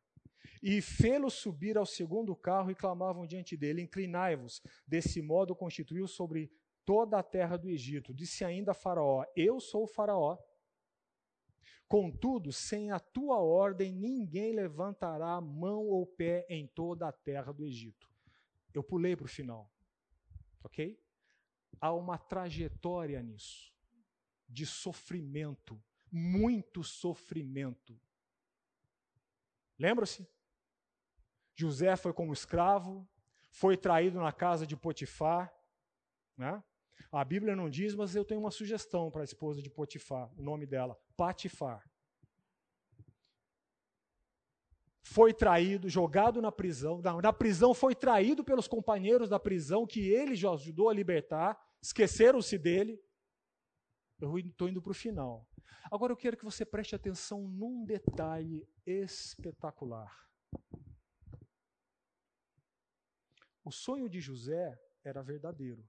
[0.62, 4.62] E fê-lo subir ao segundo carro e clamavam diante dele: Inclinai-vos.
[4.86, 6.52] Desse modo constituiu sobre
[6.88, 8.13] toda a terra do Egito.
[8.13, 10.38] Disse ainda a Faraó: Eu sou o Faraó.
[11.86, 17.65] Contudo, sem a tua ordem, ninguém levantará mão ou pé em toda a terra do
[17.65, 18.10] Egito.
[18.73, 19.69] Eu pulei para o final.
[20.63, 20.97] Ok?
[21.80, 23.76] Há uma trajetória nisso
[24.50, 28.00] de sofrimento, muito sofrimento.
[29.78, 30.28] Lembra-se?
[31.54, 33.08] José foi como escravo,
[33.50, 35.54] foi traído na casa de Potifar,
[36.38, 36.63] né?
[37.12, 40.43] A Bíblia não diz, mas eu tenho uma sugestão para a esposa de Potifar, o
[40.43, 41.89] nome dela, Patifar.
[45.02, 47.02] Foi traído, jogado na prisão.
[47.02, 51.58] Na, na prisão foi traído pelos companheiros da prisão que ele já ajudou a libertar.
[51.81, 53.02] Esqueceram-se dele.
[54.19, 55.48] Eu estou indo para o final.
[55.89, 60.27] Agora eu quero que você preste atenção num detalhe espetacular.
[63.63, 65.87] O sonho de José era verdadeiro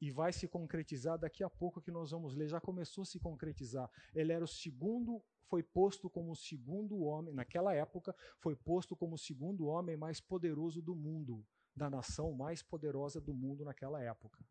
[0.00, 2.48] e vai se concretizar daqui a pouco que nós vamos ler.
[2.48, 3.90] Já começou a se concretizar.
[4.14, 9.14] Ele era o segundo foi posto como o segundo homem, naquela época, foi posto como
[9.14, 14.44] o segundo homem mais poderoso do mundo, da nação mais poderosa do mundo naquela época.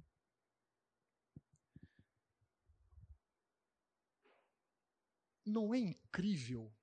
[5.45, 6.73] Não é incrível?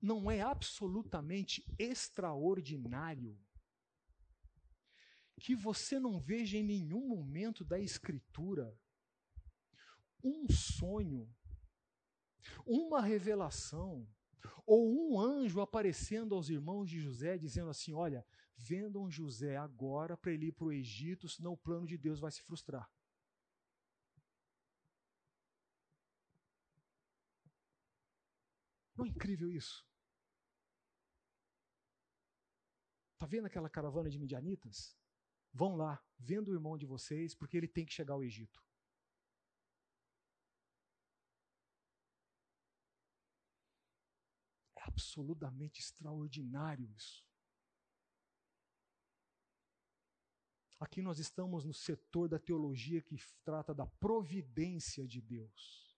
[0.00, 3.38] Não é absolutamente extraordinário
[5.42, 8.78] que você não veja em nenhum momento da Escritura
[10.22, 11.28] um sonho,
[12.64, 14.08] uma revelação,
[14.64, 18.24] ou um anjo aparecendo aos irmãos de José, dizendo assim: Olha,
[18.56, 22.30] vendam José agora para ele ir para o Egito, senão o plano de Deus vai
[22.30, 22.88] se frustrar.
[28.96, 29.84] Não é incrível isso?
[33.14, 35.01] Está vendo aquela caravana de midianitas?
[35.52, 38.64] Vão lá, vendo o irmão de vocês, porque ele tem que chegar ao Egito.
[44.76, 47.24] É absolutamente extraordinário isso.
[50.80, 55.96] Aqui nós estamos no setor da teologia que trata da providência de Deus.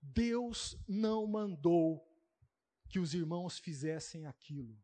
[0.00, 2.02] Deus não mandou
[2.88, 4.82] que os irmãos fizessem aquilo.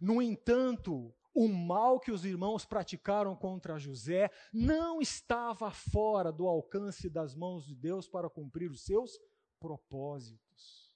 [0.00, 7.08] No entanto, o mal que os irmãos praticaram contra José não estava fora do alcance
[7.08, 9.18] das mãos de Deus para cumprir os seus
[9.58, 10.92] propósitos.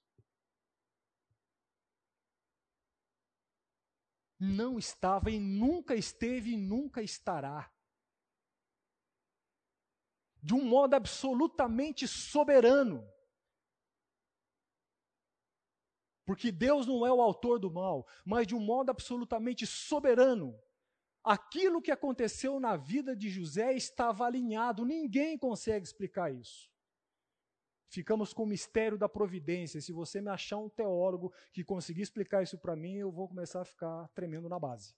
[4.39, 7.71] Não estava e nunca esteve e nunca estará.
[10.43, 13.03] De um modo absolutamente soberano.
[16.27, 20.53] Porque Deus não é o autor do mal, mas de um modo absolutamente soberano.
[21.23, 26.69] Aquilo que aconteceu na vida de José estava alinhado, ninguém consegue explicar isso.
[27.87, 29.79] Ficamos com o mistério da providência.
[29.79, 33.61] Se você me achar um teólogo que conseguir explicar isso para mim, eu vou começar
[33.61, 34.93] a ficar tremendo na base.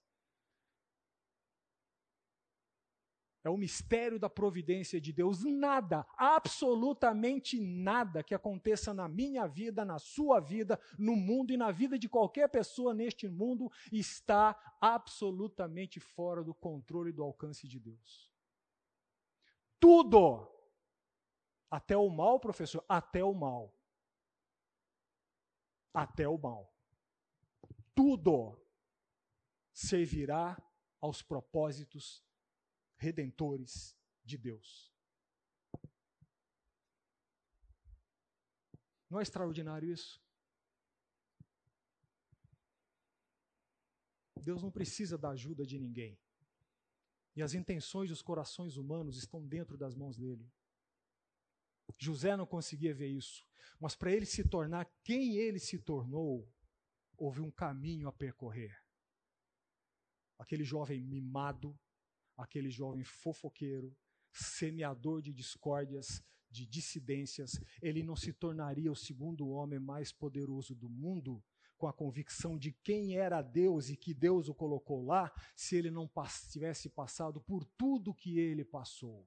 [3.42, 5.42] É o mistério da providência de Deus.
[5.44, 11.70] Nada, absolutamente nada que aconteça na minha vida, na sua vida, no mundo e na
[11.70, 17.80] vida de qualquer pessoa neste mundo está absolutamente fora do controle e do alcance de
[17.80, 18.30] Deus.
[19.78, 20.46] Tudo!
[21.70, 23.74] Até o mal, professor, até o mal.
[25.94, 26.70] Até o mal.
[27.94, 28.60] Tudo
[29.72, 30.60] servirá
[31.00, 32.22] aos propósitos
[33.00, 34.94] redentores de Deus.
[39.08, 40.22] Não é extraordinário isso?
[44.40, 46.18] Deus não precisa da ajuda de ninguém.
[47.34, 50.50] E as intenções dos corações humanos estão dentro das mãos dele.
[51.98, 53.46] José não conseguia ver isso,
[53.80, 56.48] mas para ele se tornar quem ele se tornou,
[57.16, 58.80] houve um caminho a percorrer.
[60.38, 61.78] Aquele jovem mimado,
[62.42, 63.96] aquele jovem fofoqueiro,
[64.32, 70.88] semeador de discórdias, de dissidências, ele não se tornaria o segundo homem mais poderoso do
[70.88, 71.42] mundo,
[71.76, 75.90] com a convicção de quem era Deus e que Deus o colocou lá, se ele
[75.90, 76.10] não
[76.50, 79.26] tivesse passado por tudo que ele passou.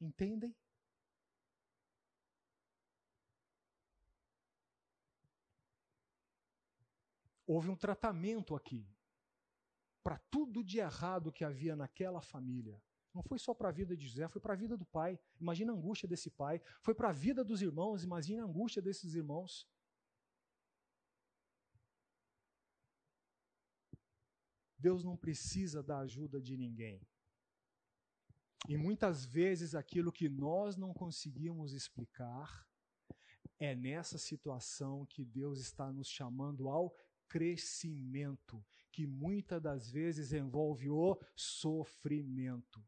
[0.00, 0.54] Entendem?
[7.46, 8.86] Houve um tratamento aqui
[10.08, 12.82] para tudo de errado que havia naquela família.
[13.14, 15.20] Não foi só para a vida de José, foi para a vida do pai.
[15.38, 16.62] Imagina a angústia desse pai.
[16.80, 19.68] Foi para a vida dos irmãos, imagina a angústia desses irmãos.
[24.78, 27.06] Deus não precisa da ajuda de ninguém.
[28.66, 32.66] E muitas vezes aquilo que nós não conseguimos explicar
[33.58, 36.96] é nessa situação que Deus está nos chamando ao
[37.28, 38.64] crescimento,
[38.98, 42.84] que muitas das vezes envolve o sofrimento.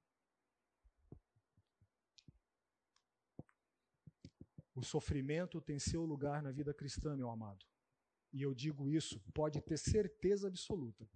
[4.74, 7.64] O sofrimento tem seu lugar na vida cristã, meu amado.
[8.32, 11.08] E eu digo isso, pode ter certeza absoluta.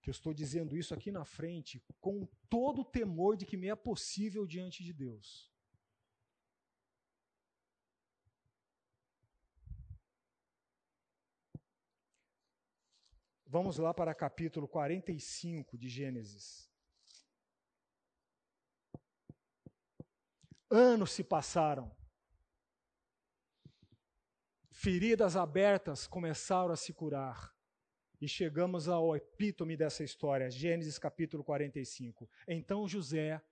[0.00, 3.66] Que eu estou dizendo isso aqui na frente com todo o temor de que me
[3.66, 5.49] é possível diante de Deus.
[13.52, 16.70] Vamos lá para capítulo 45 de Gênesis.
[20.70, 21.90] Anos se passaram.
[24.70, 27.52] Feridas abertas começaram a se curar.
[28.20, 32.30] E chegamos ao epítome dessa história, Gênesis capítulo 45.
[32.46, 33.42] Então José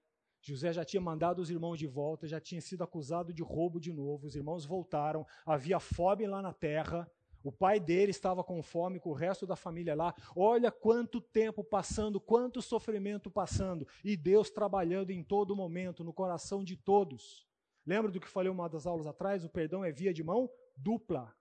[0.40, 3.92] José já tinha mandado os irmãos de volta, já tinha sido acusado de roubo de
[3.92, 4.28] novo.
[4.28, 7.10] Os irmãos voltaram, havia fome lá na terra.
[7.48, 10.14] O pai dele estava com fome, com o resto da família lá.
[10.36, 13.88] Olha quanto tempo passando, quanto sofrimento passando.
[14.04, 17.48] E Deus trabalhando em todo momento, no coração de todos.
[17.86, 19.46] Lembra do que falei uma das aulas atrás?
[19.46, 21.34] O perdão é via de mão dupla.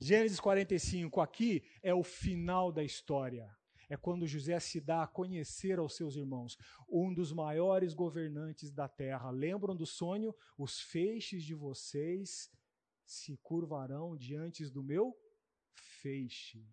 [0.00, 3.55] Gênesis 45, aqui é o final da história.
[3.88, 6.58] É quando José se dá a conhecer aos seus irmãos,
[6.88, 9.30] um dos maiores governantes da terra.
[9.30, 10.34] Lembram do sonho?
[10.58, 12.50] Os feixes de vocês
[13.04, 15.16] se curvarão diante do meu
[15.74, 16.66] feixe.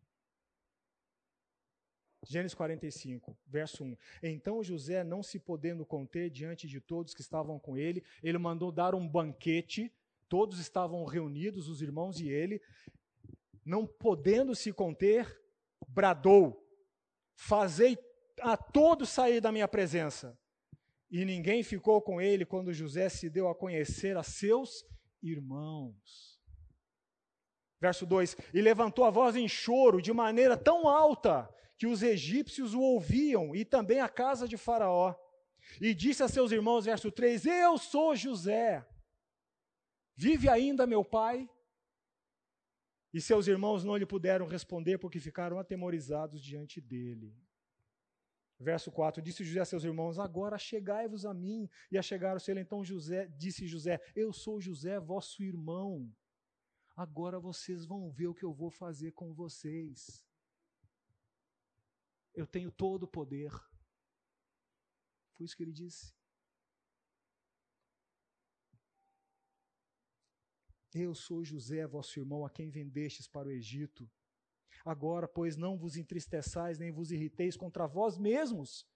[2.25, 3.97] Gênesis 45, verso 1.
[4.23, 8.71] Então José, não se podendo conter diante de todos que estavam com ele, ele mandou
[8.71, 9.91] dar um banquete.
[10.29, 12.61] Todos estavam reunidos, os irmãos e ele.
[13.65, 15.39] Não podendo se conter,
[15.87, 16.62] bradou:
[17.35, 17.97] Fazei
[18.41, 20.37] a todos sair da minha presença.
[21.09, 24.83] E ninguém ficou com ele quando José se deu a conhecer a seus
[25.21, 26.41] irmãos.
[27.79, 32.73] Verso 2: E levantou a voz em choro de maneira tão alta que os egípcios
[32.73, 35.13] o ouviam, e também a casa de Faraó.
[35.81, 38.85] E disse a seus irmãos, verso 3: Eu sou José.
[40.15, 41.49] Vive ainda meu pai?
[43.13, 47.37] E seus irmãos não lhe puderam responder porque ficaram atemorizados diante dele.
[48.59, 51.69] Verso 4: Disse José a seus irmãos: Agora chegai-vos a mim.
[51.91, 52.61] E achegaram-se ele.
[52.61, 56.11] Então José, disse José: Eu sou José, vosso irmão.
[56.95, 60.25] Agora vocês vão ver o que eu vou fazer com vocês.
[62.33, 63.51] Eu tenho todo o poder.
[65.33, 66.13] Foi isso que ele disse.
[70.95, 74.09] Eu sou José, vosso irmão, a quem vendestes para o Egito.
[74.85, 78.87] Agora, pois, não vos entristeçais nem vos irriteis contra vós mesmos.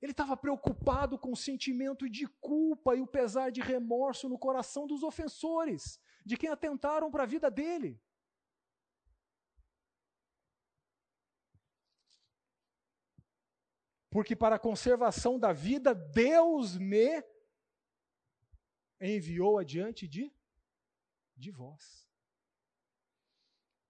[0.00, 4.86] Ele estava preocupado com o sentimento de culpa e o pesar de remorso no coração
[4.86, 8.00] dos ofensores, de quem atentaram para a vida dele.
[14.10, 17.22] Porque para a conservação da vida, Deus me
[19.00, 20.32] enviou adiante de
[21.36, 22.04] de vós.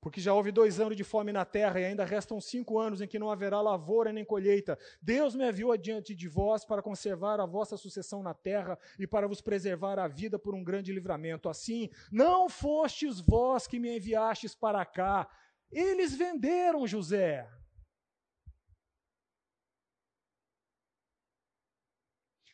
[0.04, 3.08] Porque já houve dois anos de fome na terra e ainda restam cinco anos em
[3.08, 4.78] que não haverá lavoura nem colheita.
[5.00, 9.26] Deus me enviou adiante de vós para conservar a vossa sucessão na terra e para
[9.26, 11.48] vos preservar a vida por um grande livramento.
[11.48, 15.26] Assim, não fostes vós que me enviastes para cá.
[15.72, 17.48] Eles venderam José.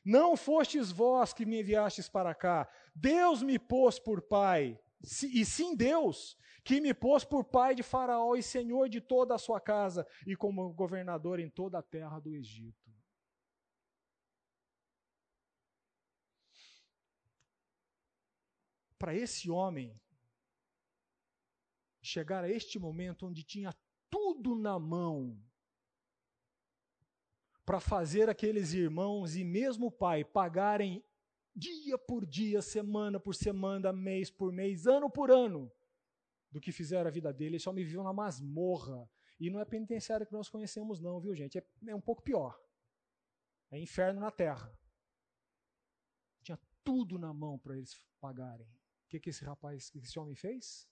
[0.05, 4.81] Não fostes vós que me enviastes para cá, Deus me pôs por pai,
[5.33, 9.39] e sim Deus, que me pôs por pai de Faraó e senhor de toda a
[9.39, 12.91] sua casa, e como governador em toda a terra do Egito.
[18.99, 19.99] Para esse homem
[22.03, 23.75] chegar a este momento onde tinha
[24.11, 25.43] tudo na mão,
[27.65, 31.05] para fazer aqueles irmãos e mesmo o pai pagarem
[31.55, 35.71] dia por dia, semana por semana, mês por mês, ano por ano,
[36.51, 37.57] do que fizeram a vida dele.
[37.57, 39.09] Esse homem viveu na masmorra.
[39.39, 41.59] E não é penitenciário que nós conhecemos, não, viu, gente?
[41.59, 42.61] É, é um pouco pior.
[43.71, 44.77] É inferno na terra.
[46.43, 48.67] Tinha tudo na mão para eles pagarem.
[48.67, 50.90] O que, que esse rapaz, que esse homem fez?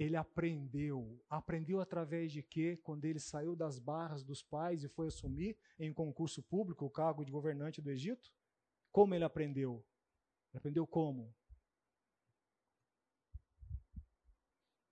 [0.00, 1.22] Ele aprendeu.
[1.28, 2.74] Aprendeu através de quê?
[2.82, 7.22] Quando ele saiu das barras dos pais e foi assumir em concurso público o cargo
[7.22, 8.32] de governante do Egito?
[8.90, 9.84] Como ele aprendeu?
[10.50, 11.36] Ele aprendeu como?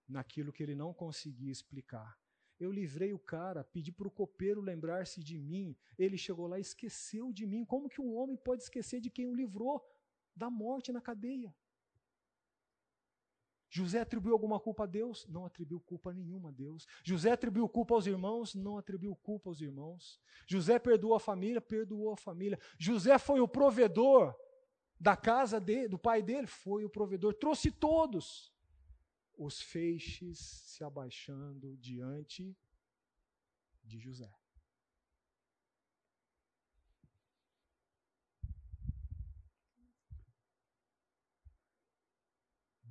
[0.06, 2.14] Naquilo que ele não conseguia explicar.
[2.60, 5.74] Eu livrei o cara, pedi para o copeiro lembrar-se de mim.
[5.98, 7.64] Ele chegou lá e esqueceu de mim.
[7.64, 9.82] Como que um homem pode esquecer de quem o livrou
[10.36, 11.54] da morte na cadeia?
[13.70, 15.26] José atribuiu alguma culpa a Deus?
[15.28, 16.86] Não atribuiu culpa nenhuma a Deus.
[17.04, 18.54] José atribuiu culpa aos irmãos?
[18.54, 20.20] Não atribuiu culpa aos irmãos.
[20.46, 21.60] José perdoou a família?
[21.60, 22.58] Perdoou a família.
[22.78, 24.34] José foi o provedor
[24.98, 26.46] da casa de, do pai dele?
[26.46, 27.34] Foi o provedor.
[27.34, 28.52] Trouxe todos.
[29.36, 32.56] Os feixes se abaixando diante
[33.84, 34.37] de José.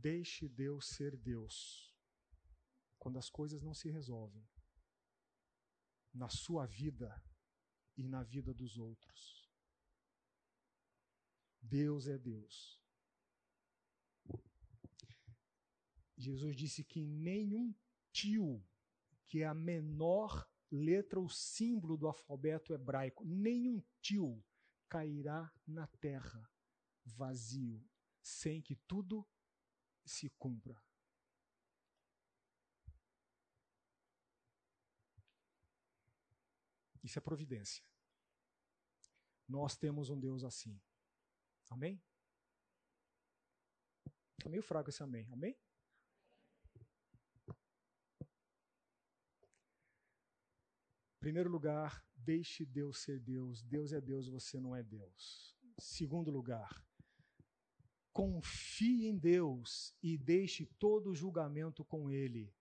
[0.10, 1.94] Deixe Deus ser Deus.
[2.98, 4.48] Quando as coisas não se resolvem
[6.14, 7.22] na sua vida
[7.98, 9.52] e na vida dos outros.
[11.62, 12.82] Deus é Deus.
[16.16, 17.76] Jesus disse que nenhum
[18.14, 18.66] tio,
[19.26, 23.26] que é a menor letra ou símbolo do alfabeto hebraico.
[23.26, 24.42] Nenhum tio
[24.88, 26.50] cairá na terra
[27.04, 27.86] vazio,
[28.22, 29.28] sem que tudo
[30.08, 30.82] se cumpra.
[37.04, 37.86] Isso é providência.
[39.48, 40.82] Nós temos um Deus assim.
[41.70, 42.02] Amém?
[44.38, 45.28] Está meio fraco esse amém.
[45.32, 45.58] Amém?
[51.20, 53.62] Primeiro lugar, deixe Deus ser Deus.
[53.62, 55.58] Deus é Deus, você não é Deus.
[55.78, 56.87] Segundo lugar,
[58.18, 62.52] confie em Deus e deixe todo julgamento com Ele.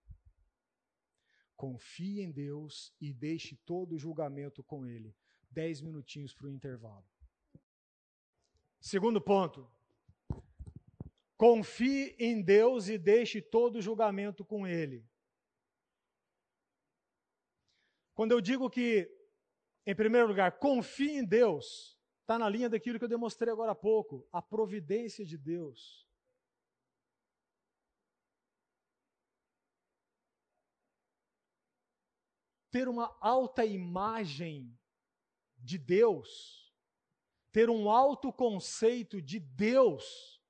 [1.56, 5.16] Confie em Deus e deixe todo julgamento com Ele.
[5.50, 7.08] Dez minutinhos para o intervalo.
[8.78, 9.66] Segundo ponto.
[11.38, 15.08] Confie em Deus e deixe todo julgamento com Ele.
[18.12, 19.10] Quando eu digo que,
[19.86, 21.95] em primeiro lugar, confie em Deus,
[22.26, 26.04] está na linha daquilo que eu demonstrei agora há pouco, a providência de Deus.
[32.68, 34.76] Ter uma alta imagem
[35.56, 36.74] de Deus,
[37.52, 40.42] ter um alto conceito de Deus,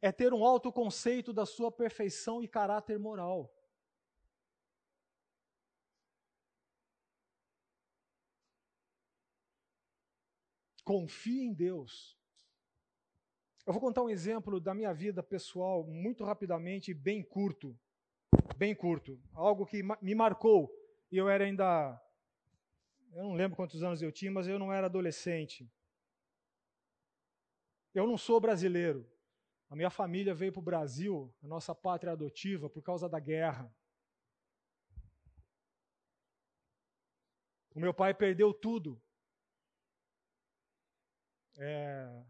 [0.00, 3.54] é ter um alto conceito da sua perfeição e caráter moral.
[10.84, 12.18] Confie em Deus.
[13.64, 17.78] Eu vou contar um exemplo da minha vida pessoal, muito rapidamente, bem curto.
[18.56, 19.20] Bem curto.
[19.32, 20.72] Algo que me marcou.
[21.10, 22.00] E eu era ainda.
[23.12, 25.70] Eu não lembro quantos anos eu tinha, mas eu não era adolescente.
[27.94, 29.08] Eu não sou brasileiro.
[29.68, 33.72] A minha família veio para o Brasil, a nossa pátria adotiva, por causa da guerra.
[37.74, 39.00] O meu pai perdeu tudo
[41.56, 42.24] é,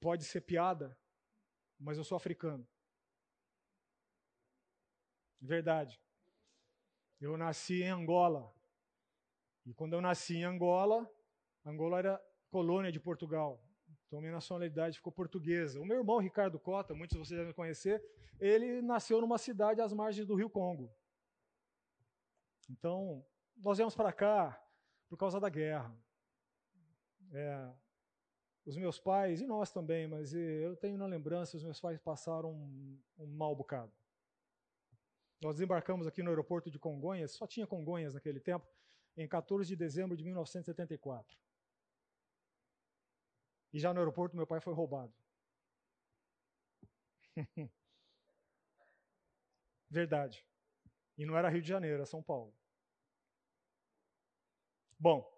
[0.00, 0.98] pode ser piada,
[1.78, 2.66] mas eu sou africano.
[5.40, 6.00] Verdade.
[7.20, 8.52] Eu nasci em Angola.
[9.64, 11.08] E quando eu nasci em Angola,
[11.64, 13.62] Angola era colônia de Portugal.
[14.06, 15.80] Então minha nacionalidade ficou portuguesa.
[15.80, 18.02] O meu irmão Ricardo Cota, muitos de vocês devem conhecer,
[18.38, 20.92] ele nasceu numa cidade às margens do Rio Congo.
[22.68, 23.24] Então,
[23.56, 24.60] nós viemos para cá
[25.08, 25.96] por causa da guerra.
[27.32, 27.72] É,
[28.64, 32.52] os meus pais, e nós também, mas eu tenho na lembrança, os meus pais passaram
[32.52, 33.92] um, um mau bocado.
[35.40, 38.66] Nós desembarcamos aqui no aeroporto de Congonhas, só tinha Congonhas naquele tempo,
[39.16, 41.36] em 14 de dezembro de 1974.
[43.72, 45.12] E já no aeroporto meu pai foi roubado.
[49.90, 50.46] Verdade.
[51.18, 52.54] E não era Rio de Janeiro, era São Paulo.
[54.98, 55.31] Bom,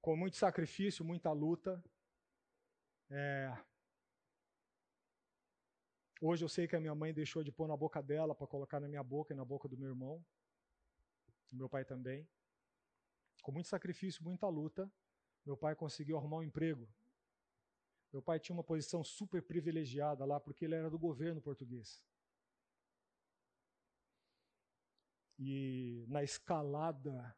[0.00, 1.82] com muito sacrifício, muita luta.
[3.10, 3.56] É...
[6.20, 8.80] Hoje eu sei que a minha mãe deixou de pôr na boca dela para colocar
[8.80, 10.24] na minha boca e na boca do meu irmão,
[11.50, 12.28] do meu pai também.
[13.42, 14.90] Com muito sacrifício, muita luta,
[15.44, 16.88] meu pai conseguiu arrumar um emprego.
[18.12, 22.02] Meu pai tinha uma posição super privilegiada lá porque ele era do governo português.
[25.38, 27.34] E na escalada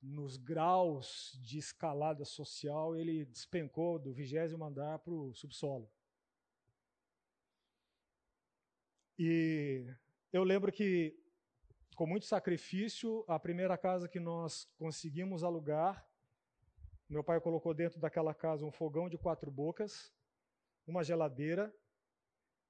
[0.00, 5.90] nos graus de escalada social, ele despencou do vigésimo andar para o subsolo.
[9.18, 9.92] E
[10.32, 11.18] eu lembro que,
[11.96, 16.06] com muito sacrifício, a primeira casa que nós conseguimos alugar,
[17.08, 20.12] meu pai colocou dentro daquela casa um fogão de quatro bocas,
[20.86, 21.74] uma geladeira,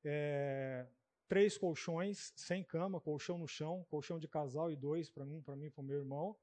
[0.02, 0.86] é,
[1.28, 5.56] três colchões, sem cama, colchão no chão, colchão de casal e dois para mim, para
[5.56, 6.34] mim, para o meu irmão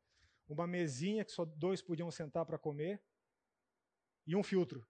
[0.47, 3.01] uma mesinha que só dois podiam sentar para comer
[4.27, 4.85] e um filtro.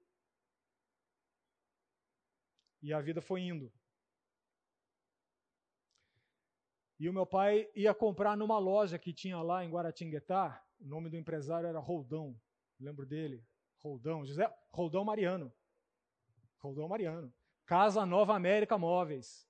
[2.82, 3.72] E a vida foi indo.
[7.00, 10.64] E o meu pai ia comprar numa loja que tinha lá em Guaratinguetá.
[10.80, 12.40] O nome do empresário era Roldão.
[12.80, 13.46] Lembro dele?
[13.80, 14.26] Roldão.
[14.26, 15.54] José Roldão Mariano.
[16.60, 17.34] Roldão Mariano.
[17.66, 19.48] Casa Nova América Móveis.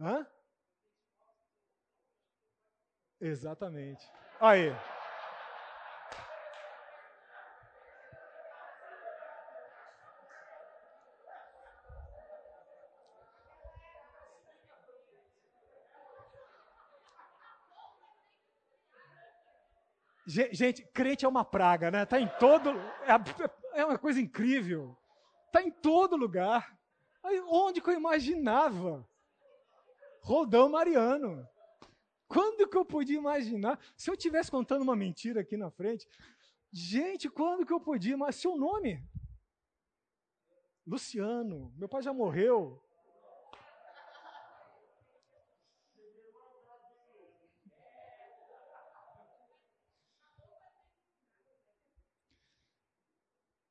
[0.00, 0.26] Hã?
[3.20, 4.06] Exatamente.
[4.40, 4.72] Aí.
[20.26, 22.04] Gente, crente é uma praga, né?
[22.04, 22.70] Tá em todo.
[23.02, 24.94] É, é uma coisa incrível.
[25.50, 26.78] Tá em todo lugar.
[27.24, 29.08] Aí, onde que eu imaginava?
[30.22, 31.48] Roldão Mariano.
[32.28, 33.80] Quando que eu podia imaginar?
[33.96, 36.06] Se eu tivesse contando uma mentira aqui na frente,
[36.70, 38.16] gente, quando que eu podia?
[38.18, 39.02] Mas seu nome?
[40.86, 41.72] Luciano.
[41.76, 42.82] Meu pai já morreu.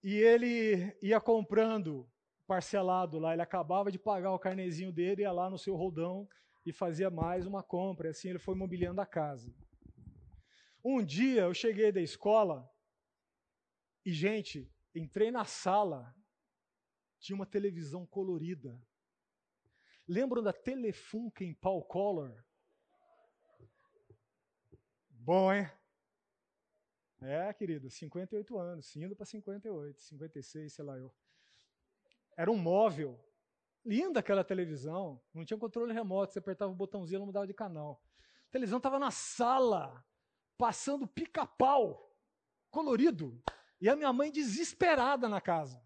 [0.03, 2.09] E ele ia comprando
[2.47, 6.27] parcelado lá, ele acabava de pagar o carnezinho dele, ia lá no seu roldão
[6.67, 9.55] e fazia mais uma compra, assim ele foi mobiliando a casa.
[10.83, 12.69] Um dia eu cheguei da escola
[14.05, 16.13] e, gente, entrei na sala,
[17.19, 18.85] tinha uma televisão colorida.
[20.05, 22.45] Lembram da Telefunken Paul Color?
[25.09, 25.71] Bom, hein?
[27.21, 31.15] É, querido, 58 anos, indo para 58, 56, sei lá eu.
[32.35, 33.17] Era um móvel.
[33.87, 35.17] Linda aquela televisão.
[35.33, 38.03] Não tinha controle remoto, você apertava o botãozinho e ela mudava de canal.
[38.49, 40.05] A televisão estava na sala,
[40.57, 42.13] passando pica-pau,
[42.69, 43.41] colorido.
[43.79, 45.81] E a minha mãe desesperada na casa.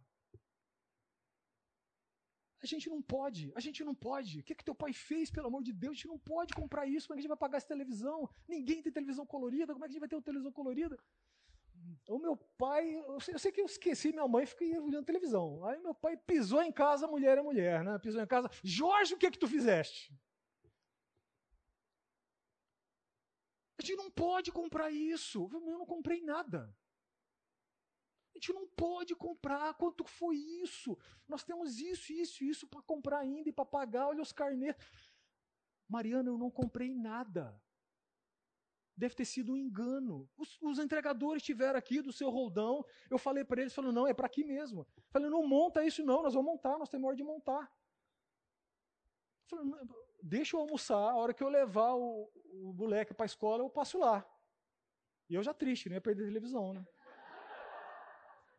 [2.64, 4.40] A gente não pode, a gente não pode.
[4.40, 5.92] O que, que teu pai fez, pelo amor de Deus?
[5.92, 7.08] A gente não pode comprar isso.
[7.08, 8.28] Como é que a gente vai pagar essa televisão?
[8.48, 9.74] Ninguém tem televisão colorida.
[9.74, 10.98] Como é que a gente vai ter uma televisão colorida?
[12.08, 15.64] O meu pai, eu sei, eu sei, que eu esqueci minha mãe, fiquei olhando televisão.
[15.66, 17.98] Aí meu pai pisou em casa, mulher é mulher, né?
[18.00, 20.14] Pisou em casa, Jorge, o que é que tu fizeste?
[23.82, 25.50] A gente não pode comprar isso.
[25.52, 26.72] Eu não comprei nada.
[28.34, 29.74] A gente não pode comprar.
[29.74, 30.96] Quanto foi isso?
[31.28, 34.08] Nós temos isso, isso, isso para comprar ainda e para pagar.
[34.08, 34.76] Olha os carnês.
[35.90, 37.60] Mariana, eu não comprei nada.
[38.96, 40.30] Deve ter sido um engano.
[40.38, 42.86] Os, os entregadores estiveram aqui do seu roldão.
[43.10, 44.82] Eu falei para eles, falando, não, é para aqui mesmo.
[44.96, 47.72] Eu falei, não monta isso não, nós vamos montar, nós temos hora de montar.
[49.52, 49.88] Eu falei,
[50.22, 53.70] deixa eu almoçar, a hora que eu levar o, o moleque para a escola, eu
[53.70, 54.26] passo lá.
[55.30, 56.86] E eu já triste, não ia perder a televisão, né?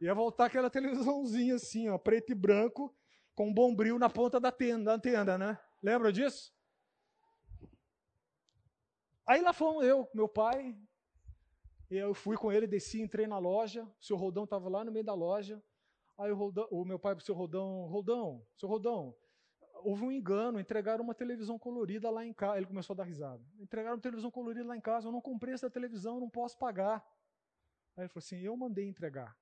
[0.01, 2.93] Ia voltar aquela televisãozinha assim, ó, preto e branco,
[3.35, 5.59] com um bombril na ponta da tenda, da tenda, né?
[5.83, 6.53] Lembra disso?
[9.27, 10.77] Aí lá fomos eu, meu pai,
[11.89, 15.05] eu fui com ele, desci, entrei na loja, o seu Rodão estava lá no meio
[15.05, 15.63] da loja,
[16.19, 19.15] aí o, Rodão, o meu pai para o seu Rodão, Rodão, seu Rodão,
[19.85, 23.45] houve um engano, entregaram uma televisão colorida lá em casa, ele começou a dar risada,
[23.61, 27.05] entregaram uma televisão colorida lá em casa, eu não comprei essa televisão, não posso pagar.
[27.97, 29.37] Aí ele falou assim, eu mandei entregar.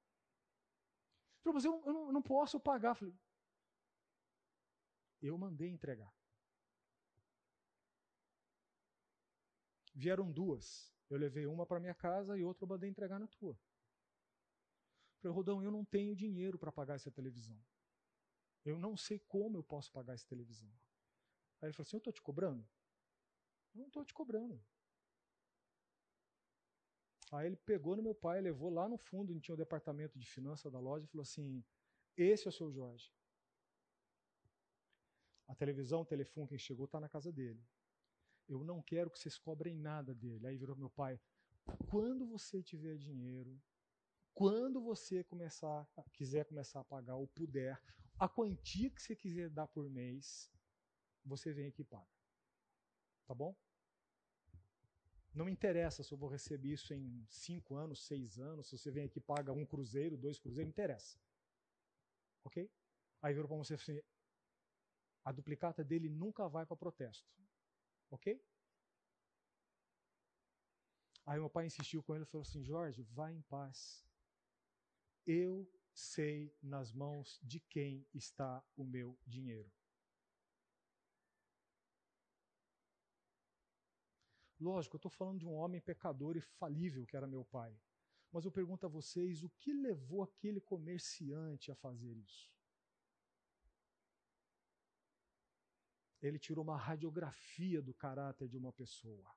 [1.36, 2.90] Ele falou, mas eu, eu, não, eu não posso pagar.
[2.90, 3.14] Eu falei,
[5.22, 6.12] eu mandei entregar.
[9.94, 10.92] Vieram duas.
[11.08, 13.58] Eu levei uma para minha casa e outra eu mandei entregar na tua.
[15.20, 17.60] Falei, Rodão, eu não tenho dinheiro para pagar essa televisão.
[18.64, 20.70] Eu não sei como eu posso pagar essa televisão.
[21.60, 22.66] Aí ele falou assim: Eu estou te cobrando?
[23.74, 24.62] Eu não estou te cobrando.
[27.32, 30.26] Aí ele pegou no meu pai, levou lá no fundo, onde tinha o departamento de
[30.26, 31.64] finanças da loja, e falou assim:
[32.16, 33.12] Esse é o seu Jorge.
[35.46, 37.62] A televisão, o telefone, quem chegou, está na casa dele.
[38.50, 40.44] Eu não quero que vocês cobrem nada dele.
[40.48, 41.20] Aí virou meu pai.
[41.88, 43.56] Quando você tiver dinheiro,
[44.34, 47.80] quando você começar, quiser começar a pagar ou puder,
[48.18, 50.50] a quantia que você quiser dar por mês,
[51.24, 52.10] você vem aqui e paga.
[53.24, 53.54] Tá bom?
[55.32, 58.90] Não me interessa se eu vou receber isso em cinco anos, seis anos, se você
[58.90, 61.16] vem aqui e paga um cruzeiro, dois cruzeiros, não interessa.
[62.42, 62.68] Ok?
[63.22, 64.00] Aí virou para você assim,
[65.24, 67.30] a duplicata dele nunca vai para protesto.
[68.10, 68.40] Ok?
[71.24, 74.04] Aí meu pai insistiu com ele e falou assim: Jorge, vá em paz.
[75.26, 79.70] Eu sei nas mãos de quem está o meu dinheiro.
[84.58, 87.74] Lógico, eu estou falando de um homem pecador e falível que era meu pai.
[88.32, 92.52] Mas eu pergunto a vocês: o que levou aquele comerciante a fazer isso?
[96.20, 99.34] Ele tirou uma radiografia do caráter de uma pessoa.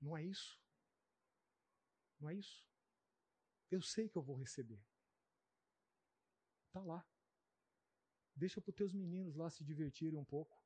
[0.00, 0.60] Não é isso?
[2.18, 2.66] Não é isso?
[3.70, 4.82] Eu sei que eu vou receber.
[6.66, 7.06] Está lá.
[8.34, 10.60] Deixa para os teus meninos lá se divertirem um pouco.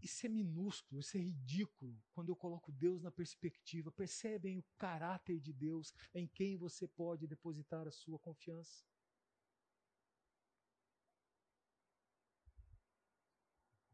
[0.00, 3.90] Isso é minúsculo, isso é ridículo quando eu coloco Deus na perspectiva.
[3.90, 8.84] Percebem o caráter de Deus em quem você pode depositar a sua confiança.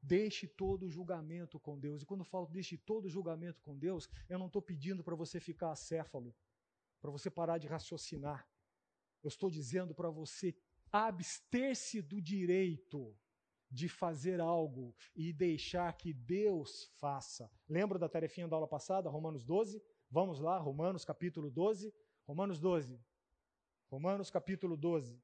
[0.02, 2.02] Deixe todo julgamento com Deus.
[2.02, 5.38] E quando eu falo deixe todo julgamento com Deus, eu não estou pedindo para você
[5.38, 6.34] ficar acéfalo,
[7.00, 8.48] para você parar de raciocinar.
[9.22, 10.54] Eu estou dizendo para você
[10.90, 13.16] abster-se do direito
[13.70, 17.50] de fazer algo e deixar que Deus faça.
[17.68, 19.82] Lembra da tarefinha da aula passada, Romanos 12?
[20.10, 21.94] Vamos lá, Romanos capítulo 12.
[22.26, 23.00] Romanos 12.
[23.88, 25.22] Romanos capítulo 12.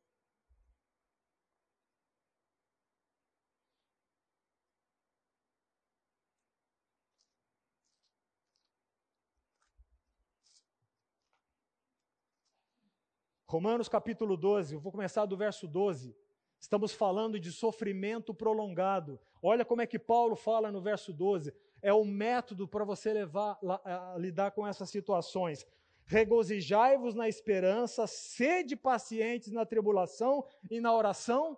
[13.51, 16.15] Romanos capítulo 12, eu vou começar do verso 12.
[16.61, 19.19] Estamos falando de sofrimento prolongado.
[19.43, 21.55] Olha como é que Paulo fala no verso 12.
[21.81, 25.67] É o método para você levar, a, lidar com essas situações.
[26.05, 31.57] Regozijai-vos na esperança, sede pacientes na tribulação e na oração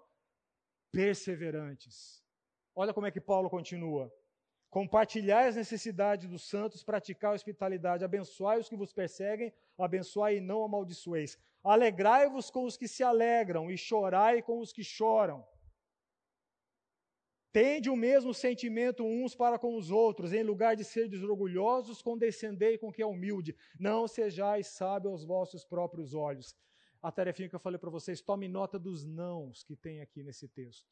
[0.93, 2.23] perseverantes.
[2.73, 4.15] Olha como é que Paulo continua.
[4.69, 10.41] Compartilhai as necessidades dos santos, praticar a hospitalidade, abençoai os que vos perseguem, abençoai e
[10.41, 11.37] não amaldiçoeis.
[11.63, 15.47] Alegrai-vos com os que se alegram e chorai com os que choram.
[17.53, 22.79] Tende o mesmo sentimento uns para com os outros, em lugar de serdes orgulhosos, condescendei
[22.79, 23.57] com quem é humilde.
[23.79, 26.57] Não sejais sábios aos vossos próprios olhos.
[27.03, 30.47] A tarefinha que eu falei para vocês, tome nota dos nãos que tem aqui nesse
[30.47, 30.89] texto.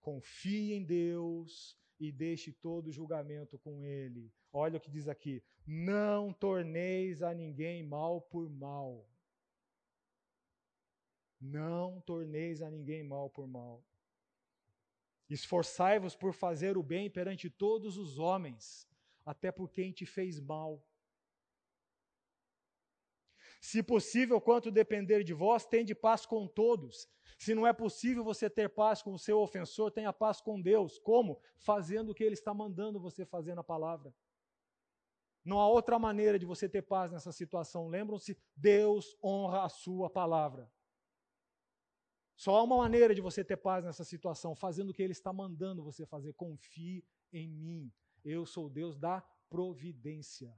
[0.00, 4.32] Confie em Deus e deixe todo julgamento com Ele.
[4.52, 9.06] Olha o que diz aqui: não torneis a ninguém mal por mal.
[11.40, 13.82] Não torneis a ninguém mal por mal.
[15.28, 18.88] Esforçai-vos por fazer o bem perante todos os homens,
[19.24, 20.84] até por quem te fez mal.
[23.60, 27.08] Se possível, quanto depender de vós, tende paz com todos.
[27.38, 30.98] Se não é possível você ter paz com o seu ofensor, tenha paz com Deus.
[30.98, 31.40] Como?
[31.58, 34.14] Fazendo o que Ele está mandando você fazer na palavra.
[35.44, 37.88] Não há outra maneira de você ter paz nessa situação.
[37.88, 40.70] Lembram-se, Deus honra a sua palavra.
[42.40, 45.30] Só há uma maneira de você ter paz nessa situação, fazendo o que Ele está
[45.30, 46.32] mandando você fazer.
[46.32, 47.92] Confie em mim.
[48.24, 49.20] Eu sou o Deus da
[49.50, 50.50] providência.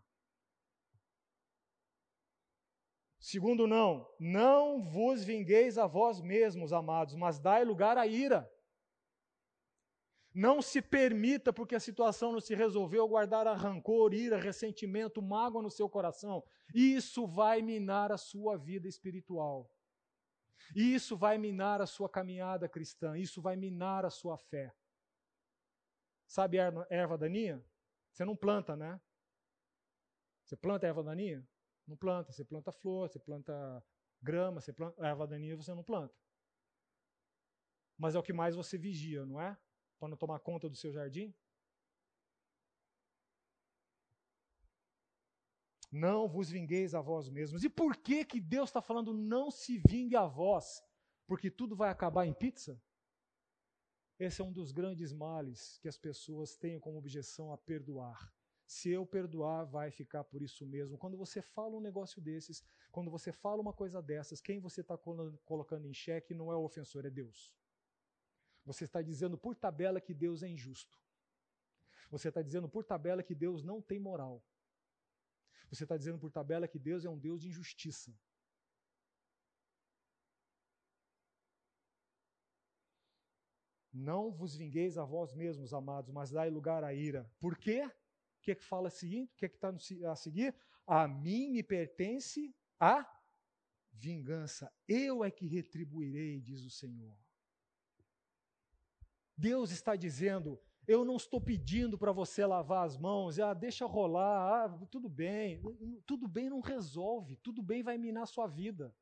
[3.18, 8.48] Segundo, não, não vos vingueis a vós mesmos, amados, mas dai lugar à ira.
[10.32, 15.70] Não se permita, porque a situação não se resolveu, guardar rancor, ira, ressentimento, mágoa no
[15.70, 16.44] seu coração.
[16.72, 19.68] Isso vai minar a sua vida espiritual.
[20.74, 24.74] E isso vai minar a sua caminhada cristã, isso vai minar a sua fé.
[26.26, 27.62] Sabe erva daninha?
[28.10, 29.00] Você não planta, né?
[30.44, 31.46] Você planta erva daninha?
[31.86, 32.32] Não planta.
[32.32, 33.84] Você planta flor, você planta
[34.22, 36.14] grama, você planta erva daninha, você não planta.
[37.98, 39.56] Mas é o que mais você vigia, não é?
[39.98, 41.34] Para não tomar conta do seu jardim?
[45.92, 47.62] Não vos vingueis a vós mesmos.
[47.62, 50.82] E por que que Deus está falando não se vingue a vós?
[51.26, 52.82] Porque tudo vai acabar em pizza?
[54.18, 58.32] Esse é um dos grandes males que as pessoas têm como objeção a perdoar.
[58.66, 60.96] Se eu perdoar, vai ficar por isso mesmo.
[60.96, 64.96] Quando você fala um negócio desses, quando você fala uma coisa dessas, quem você está
[65.44, 67.52] colocando em xeque não é o ofensor, é Deus.
[68.64, 70.98] Você está dizendo por tabela que Deus é injusto.
[72.10, 74.42] Você está dizendo por tabela que Deus não tem moral.
[75.72, 78.14] Você está dizendo por tabela que Deus é um Deus de injustiça.
[83.90, 87.26] Não vos vingueis a vós mesmos, amados, mas dai lugar à ira.
[87.40, 87.86] Por quê?
[87.86, 89.24] O que é que fala a seguir?
[89.24, 89.70] O que é que está
[90.10, 90.54] a seguir?
[90.86, 93.06] A mim me pertence a
[93.92, 94.70] vingança.
[94.86, 97.16] Eu é que retribuirei, diz o Senhor.
[99.34, 104.66] Deus está dizendo: eu não estou pedindo para você lavar as mãos, ah, deixa rolar,
[104.66, 105.62] ah, tudo bem.
[106.06, 108.94] Tudo bem não resolve, tudo bem vai minar a sua vida.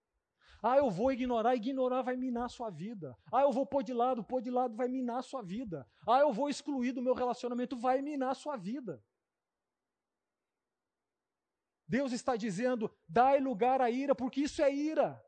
[0.62, 3.16] Ah, eu vou ignorar, ignorar vai minar a sua vida.
[3.32, 5.88] Ah, eu vou pôr de lado, pôr de lado vai minar a sua vida.
[6.06, 9.02] Ah, eu vou excluir do meu relacionamento, vai minar a sua vida.
[11.88, 15.20] Deus está dizendo: dai lugar à ira, porque isso é ira.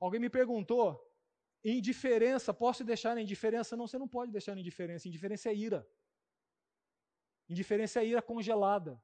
[0.00, 1.00] Alguém me perguntou,
[1.64, 3.76] Indiferença, posso deixar na indiferença?
[3.76, 5.08] Não, você não pode deixar na indiferença.
[5.08, 5.86] Indiferença é ira.
[7.48, 9.02] Indiferença é ira congelada.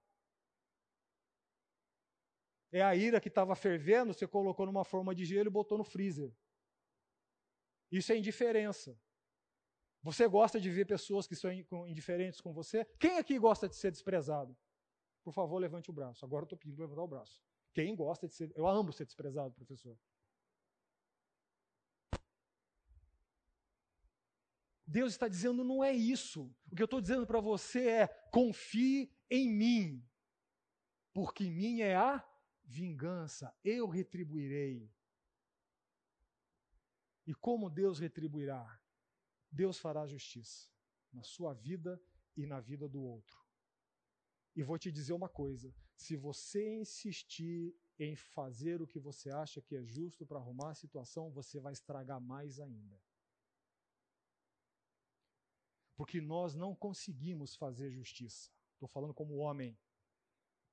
[2.73, 5.85] É a ira que estava fervendo, você colocou numa forma de gelo e botou no
[5.85, 6.33] freezer.
[7.91, 8.99] Isso é indiferença.
[10.03, 11.51] Você gosta de ver pessoas que são
[11.87, 12.85] indiferentes com você?
[12.99, 14.57] Quem aqui gosta de ser desprezado?
[15.25, 16.25] Por favor, levante o braço.
[16.25, 17.43] Agora eu estou pedindo para levantar o braço.
[17.75, 18.53] Quem gosta de ser.
[18.55, 19.99] Eu amo ser desprezado, professor.
[24.87, 26.55] Deus está dizendo não é isso.
[26.71, 30.09] O que eu estou dizendo para você é: confie em mim,
[31.13, 32.25] porque minha é a
[32.65, 34.93] vingança, eu retribuirei.
[37.27, 38.81] E como Deus retribuirá?
[39.51, 40.69] Deus fará justiça
[41.13, 42.01] na sua vida
[42.37, 43.45] e na vida do outro.
[44.55, 49.61] E vou te dizer uma coisa: se você insistir em fazer o que você acha
[49.61, 53.01] que é justo para arrumar a situação, você vai estragar mais ainda.
[55.97, 58.51] Porque nós não conseguimos fazer justiça.
[58.75, 59.77] Estou falando como homem.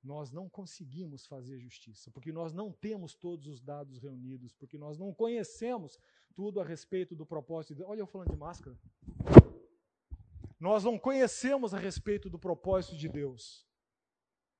[0.02, 4.98] Nós não conseguimos fazer justiça, porque nós não temos todos os dados reunidos, porque nós
[4.98, 5.98] não conhecemos
[6.34, 7.82] tudo a respeito do propósito de.
[7.82, 8.78] Olha eu falando de máscara.
[10.60, 13.66] Nós não conhecemos a respeito do propósito de Deus.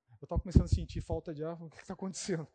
[0.08, 1.62] Eu estava começando a sentir falta de ar.
[1.62, 2.48] O que está acontecendo?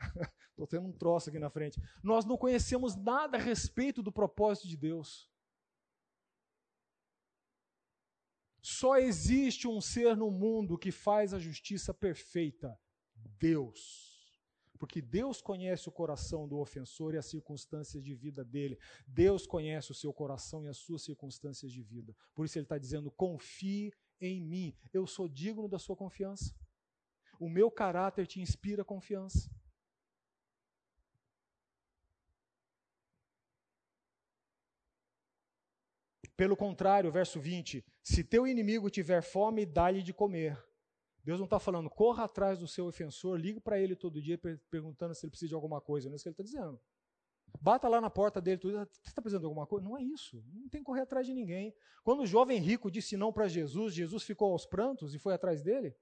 [0.50, 1.80] Estou tendo um troço aqui na frente.
[2.02, 5.30] Nós não conhecemos nada a respeito do propósito de Deus.
[8.68, 12.76] Só existe um ser no mundo que faz a justiça perfeita:
[13.38, 14.12] Deus.
[14.76, 18.76] Porque Deus conhece o coração do ofensor e as circunstâncias de vida dele.
[19.06, 22.12] Deus conhece o seu coração e as suas circunstâncias de vida.
[22.34, 24.76] Por isso ele está dizendo: confie em mim.
[24.92, 26.52] Eu sou digno da sua confiança.
[27.38, 29.48] O meu caráter te inspira confiança.
[36.36, 40.62] Pelo contrário, verso 20: se teu inimigo tiver fome, dá-lhe de comer.
[41.24, 44.38] Deus não está falando, corra atrás do seu ofensor, ligue para ele todo dia
[44.70, 46.08] perguntando se ele precisa de alguma coisa.
[46.08, 46.80] Não é isso que ele está dizendo.
[47.60, 49.84] Bata lá na porta dele, tudo, você está precisando de alguma coisa?
[49.84, 50.44] Não é isso.
[50.52, 51.74] Não tem que correr atrás de ninguém.
[52.04, 55.62] Quando o jovem rico disse não para Jesus, Jesus ficou aos prantos e foi atrás
[55.62, 55.96] dele.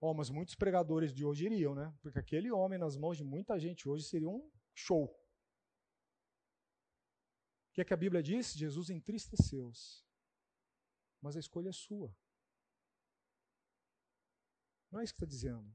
[0.00, 1.92] Oh, mas muitos pregadores de hoje iriam, né?
[2.00, 5.12] Porque aquele homem nas mãos de muita gente hoje seria um show
[7.78, 8.54] que é que a Bíblia diz?
[8.54, 10.04] Jesus entristeceu-se.
[11.20, 12.12] Mas a escolha é sua.
[14.90, 15.72] Não é isso que está dizendo.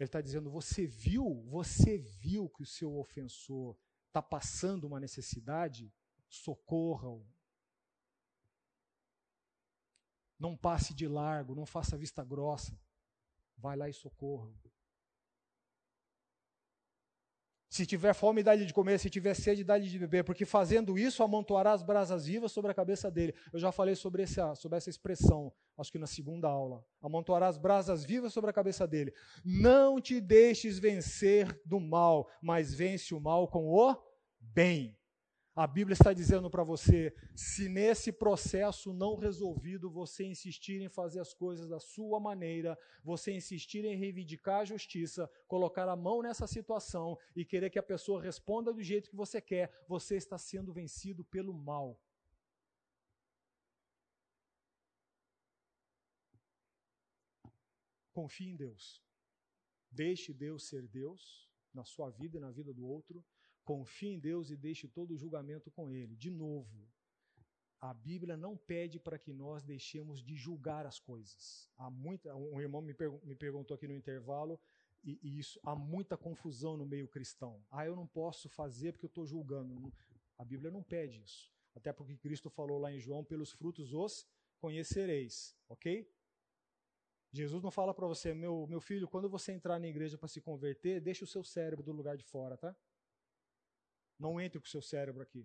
[0.00, 3.78] Ele está dizendo: você viu, você viu que o seu ofensor
[4.08, 5.94] está passando uma necessidade?
[6.28, 7.24] Socorra-o.
[10.36, 12.76] Não passe de largo, não faça vista grossa.
[13.56, 14.71] Vai lá e socorra-o.
[17.72, 21.22] Se tiver fome, dá-lhe de comer, se tiver sede, dá-lhe de beber, porque fazendo isso
[21.22, 23.34] amontoará as brasas vivas sobre a cabeça dele.
[23.50, 26.84] Eu já falei sobre essa, sobre essa expressão, acho que na segunda aula.
[27.00, 29.10] Amontoará as brasas vivas sobre a cabeça dele.
[29.42, 33.96] Não te deixes vencer do mal, mas vence o mal com o
[34.38, 34.94] bem.
[35.54, 41.20] A Bíblia está dizendo para você: se nesse processo não resolvido você insistir em fazer
[41.20, 46.46] as coisas da sua maneira, você insistir em reivindicar a justiça, colocar a mão nessa
[46.46, 50.72] situação e querer que a pessoa responda do jeito que você quer, você está sendo
[50.72, 52.00] vencido pelo mal.
[58.10, 59.02] Confie em Deus.
[59.90, 63.22] Deixe Deus ser Deus na sua vida e na vida do outro
[63.64, 66.16] Confie em Deus e deixe todo o julgamento com Ele.
[66.16, 66.88] De novo,
[67.80, 71.68] a Bíblia não pede para que nós deixemos de julgar as coisas.
[71.76, 72.94] Há muita, um irmão me,
[73.24, 74.58] me perguntou aqui no intervalo,
[75.04, 77.60] e, e, isso há muita confusão no meio cristão.
[77.70, 79.92] Ah, eu não posso fazer porque eu estou julgando.
[80.38, 81.52] A Bíblia não pede isso.
[81.74, 84.26] Até porque Cristo falou lá em João: pelos frutos os
[84.60, 85.56] conhecereis.
[85.68, 86.08] Ok?
[87.32, 90.40] Jesus não fala para você, meu, meu filho, quando você entrar na igreja para se
[90.40, 92.76] converter, deixe o seu cérebro do lugar de fora, tá?
[94.22, 95.44] Não entre com o seu cérebro aqui.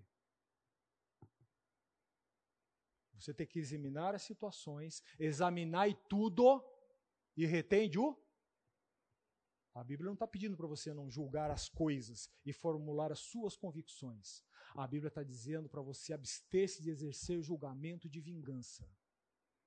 [3.15, 6.63] Você tem que examinar as situações, examinar tudo
[7.35, 8.15] e retende o.
[9.73, 13.57] A Bíblia não está pedindo para você não julgar as coisas e formular as suas
[13.57, 14.43] convicções.
[14.75, 18.87] A Bíblia está dizendo para você abster-se de exercer julgamento de vingança,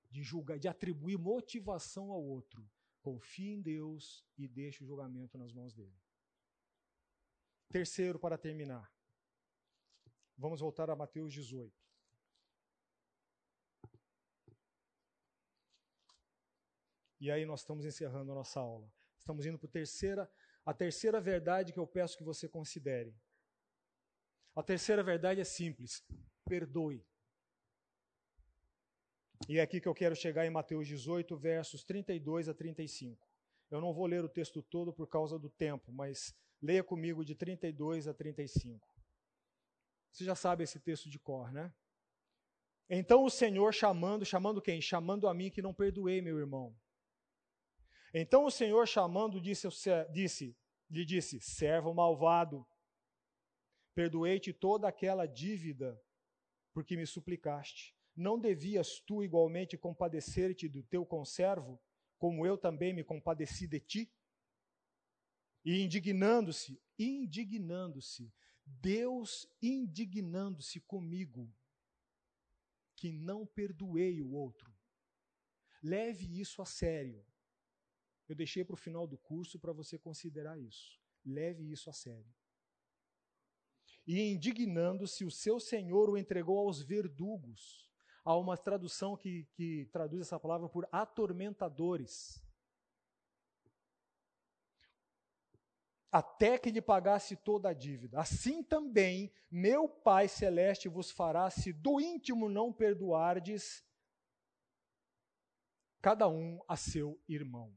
[0.09, 2.65] de julgar, de atribuir motivação ao outro.
[3.03, 5.99] Confie em Deus e deixe o julgamento nas mãos dele.
[7.71, 8.93] Terceiro, para terminar,
[10.41, 11.71] Vamos voltar a Mateus 18.
[17.21, 18.91] E aí nós estamos encerrando a nossa aula.
[19.19, 20.33] Estamos indo para a terceira,
[20.65, 23.15] a terceira verdade que eu peço que você considere.
[24.57, 26.03] A terceira verdade é simples:
[26.47, 27.05] perdoe.
[29.47, 33.29] E é aqui que eu quero chegar em Mateus 18, versos 32 a 35.
[33.71, 37.35] Eu não vou ler o texto todo por causa do tempo, mas leia comigo de
[37.35, 39.00] 32 a 35.
[40.11, 41.73] Você já sabe esse texto de cor, né?
[42.89, 44.81] Então o Senhor chamando, chamando quem?
[44.81, 46.77] Chamando a mim que não perdoei, meu irmão.
[48.13, 49.69] Então o Senhor chamando disse,
[50.13, 50.57] disse
[50.91, 52.67] lhe disse: servo malvado,
[53.95, 56.01] perdoei-te toda aquela dívida
[56.73, 57.95] porque me suplicaste.
[58.17, 61.81] Não devias tu igualmente compadecer-te do teu conservo,
[62.19, 64.13] como eu também me compadeci de ti?
[65.65, 68.33] E indignando-se, indignando-se,
[68.81, 71.53] Deus indignando-se comigo,
[72.95, 74.73] que não perdoei o outro.
[75.83, 77.25] Leve isso a sério.
[78.29, 81.01] Eu deixei para o final do curso para você considerar isso.
[81.25, 82.33] Leve isso a sério.
[84.07, 87.91] E indignando-se, o seu senhor o entregou aos verdugos.
[88.25, 92.43] Há uma tradução que, que traduz essa palavra por atormentadores.
[96.11, 98.19] Até que lhe pagasse toda a dívida.
[98.19, 103.85] Assim também, meu Pai Celeste vos fará, se do íntimo não perdoardes,
[106.01, 107.73] cada um a seu irmão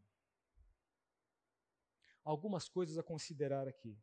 [2.23, 3.97] algumas coisas a considerar aqui.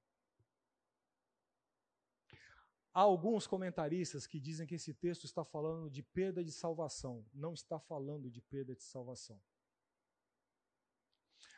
[2.93, 7.55] Há alguns comentaristas que dizem que esse texto está falando de perda de salvação, não
[7.55, 9.41] está falando de perda de salvação.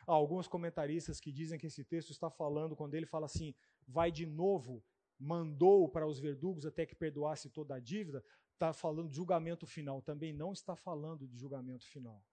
[0.05, 3.53] Há alguns comentaristas que dizem que esse texto está falando, quando ele fala assim,
[3.87, 4.83] vai de novo,
[5.17, 8.23] mandou para os verdugos até que perdoasse toda a dívida,
[8.53, 10.01] está falando de julgamento final.
[10.01, 12.23] Também não está falando de julgamento final.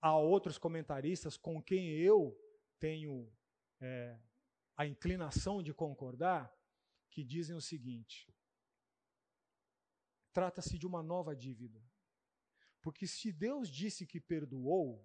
[0.00, 2.38] Há outros comentaristas com quem eu
[2.78, 3.32] tenho
[3.80, 4.18] é,
[4.76, 6.52] a inclinação de concordar,
[7.10, 8.28] que dizem o seguinte:
[10.32, 11.82] trata-se de uma nova dívida.
[12.82, 15.02] Porque se Deus disse que perdoou,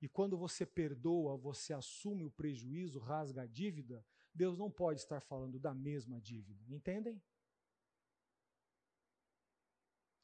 [0.00, 5.20] e quando você perdoa, você assume o prejuízo, rasga a dívida, Deus não pode estar
[5.20, 6.64] falando da mesma dívida.
[6.68, 7.22] Entendem?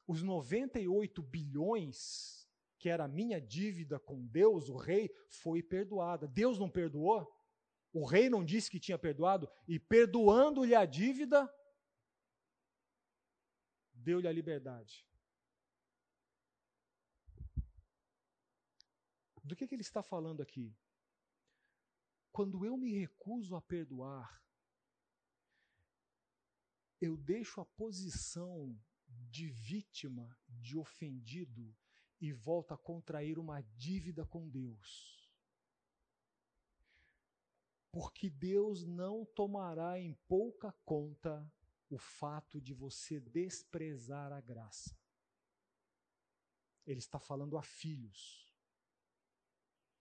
[0.07, 2.47] Os 98 bilhões
[2.79, 6.29] que era a minha dívida com Deus, o rei, foi perdoada.
[6.29, 7.27] Deus não perdoou?
[7.93, 9.51] O rei não disse que tinha perdoado?
[9.66, 11.53] E perdoando-lhe a dívida,
[13.93, 15.07] deu-lhe a liberdade.
[19.47, 20.77] Do que, que ele está falando aqui?
[22.33, 24.43] Quando eu me recuso a perdoar,
[27.01, 28.77] eu deixo a posição
[29.07, 31.73] de vítima, de ofendido,
[32.21, 35.31] e volta a contrair uma dívida com Deus.
[37.93, 41.49] Porque Deus não tomará em pouca conta
[41.89, 44.99] o fato de você desprezar a graça.
[46.85, 48.46] Ele está falando a filhos.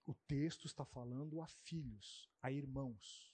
[0.05, 3.33] O texto está falando a filhos, a irmãos.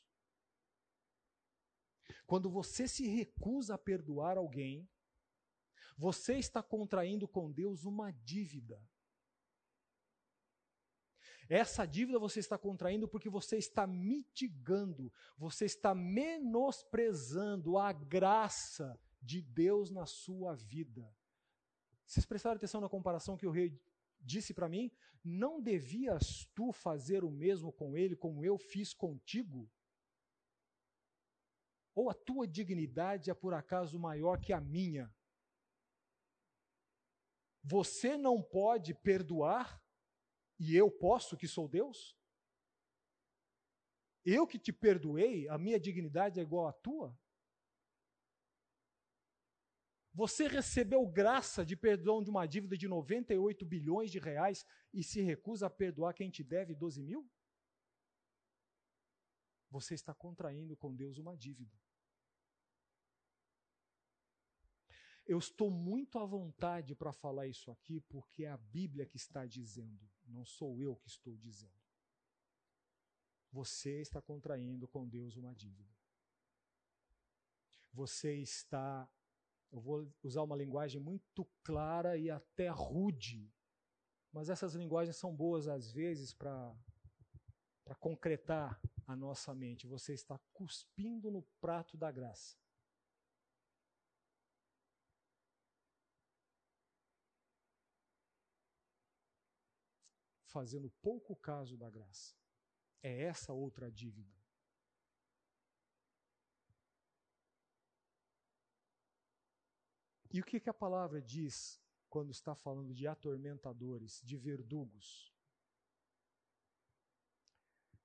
[2.26, 4.90] Quando você se recusa a perdoar alguém,
[5.98, 8.82] você está contraindo com Deus uma dívida.
[11.50, 19.42] Essa dívida você está contraindo porque você está mitigando, você está menosprezando a graça de
[19.42, 21.14] Deus na sua vida.
[22.06, 23.78] Vocês prestaram atenção na comparação que o rei
[24.22, 24.92] disse para mim?
[25.24, 29.70] Não devias tu fazer o mesmo com ele como eu fiz contigo?
[31.94, 35.14] Ou a tua dignidade é por acaso maior que a minha?
[37.64, 39.82] Você não pode perdoar
[40.58, 42.18] e eu posso, que sou Deus?
[44.24, 47.18] Eu que te perdoei, a minha dignidade é igual à tua?
[50.14, 55.22] Você recebeu graça de perdão de uma dívida de 98 bilhões de reais e se
[55.22, 57.30] recusa a perdoar quem te deve 12 mil?
[59.70, 61.80] Você está contraindo com Deus uma dívida.
[65.26, 69.46] Eu estou muito à vontade para falar isso aqui, porque é a Bíblia que está
[69.46, 71.80] dizendo, não sou eu que estou dizendo.
[73.50, 75.90] Você está contraindo com Deus uma dívida.
[77.94, 79.10] Você está,
[79.72, 83.50] eu vou usar uma linguagem muito clara e até rude,
[84.32, 86.76] mas essas linguagens são boas às vezes para
[88.00, 89.88] concretar a nossa mente.
[89.88, 92.60] Você está cuspindo no prato da graça.
[100.52, 102.36] fazendo pouco caso da graça.
[103.02, 104.41] É essa outra dívida.
[110.34, 115.34] E o que, que a palavra diz quando está falando de atormentadores, de verdugos?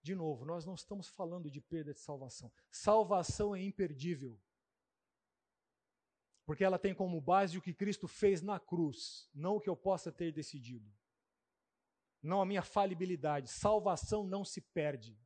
[0.02, 2.52] De novo, nós não estamos falando de perda de salvação.
[2.70, 4.40] Salvação é imperdível.
[6.44, 9.76] Porque ela tem como base o que Cristo fez na cruz, não o que eu
[9.76, 10.96] possa ter decidido
[12.26, 13.48] não a minha falibilidade.
[13.48, 15.18] Salvação não se perde.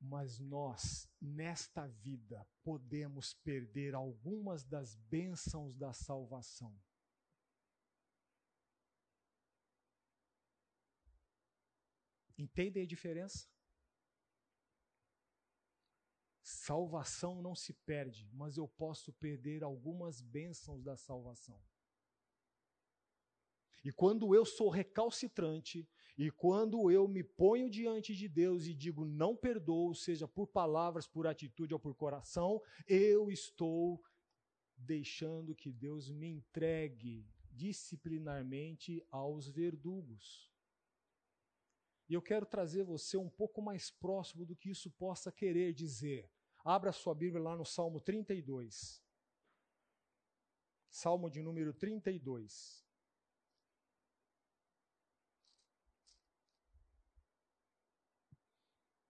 [0.00, 6.78] Mas nós, nesta vida, podemos perder algumas das bênçãos da salvação.
[12.38, 13.48] Entendem a diferença?
[16.42, 21.60] Salvação não se perde, mas eu posso perder algumas bênçãos da salvação.
[23.82, 29.04] E quando eu sou recalcitrante, e quando eu me ponho diante de Deus e digo
[29.04, 34.02] não perdoo, seja por palavras, por atitude ou por coração, eu estou
[34.76, 40.50] deixando que Deus me entregue disciplinarmente aos verdugos.
[42.08, 46.30] E eu quero trazer você um pouco mais próximo do que isso possa querer dizer.
[46.64, 49.02] Abra sua Bíblia lá no Salmo 32.
[50.88, 52.85] Salmo de número 32.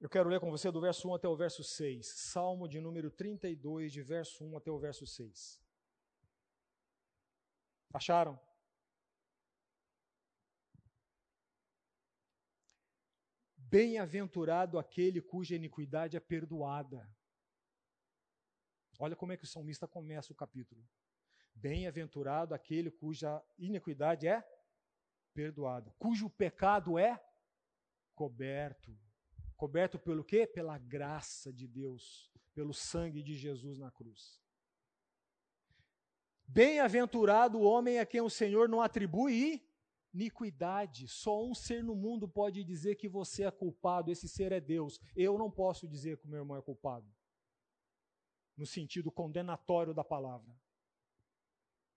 [0.07, 2.07] Eu quero ler com você do verso 1 até o verso 6.
[2.07, 5.61] Salmo de número 32, de verso 1 até o verso 6.
[7.93, 8.39] Acharam?
[13.57, 17.05] Bem-aventurado aquele cuja iniquidade é perdoada
[19.01, 20.89] Olha como é que o salmista começa o capítulo.
[21.53, 24.41] Bem-aventurado aquele cuja iniquidade é
[25.35, 27.21] perdoada, cujo pecado é
[28.15, 28.97] coberto.
[29.57, 30.47] Coberto pelo quê?
[30.47, 34.41] Pela graça de Deus, pelo sangue de Jesus na cruz.
[36.47, 39.67] Bem-aventurado o homem a quem o Senhor não atribui
[40.15, 41.09] iniquidade.
[41.09, 45.01] Só um ser no mundo pode dizer que você é culpado, esse ser é Deus.
[45.15, 47.11] Eu não posso dizer que o meu irmão é culpado
[48.57, 50.51] no sentido condenatório da palavra.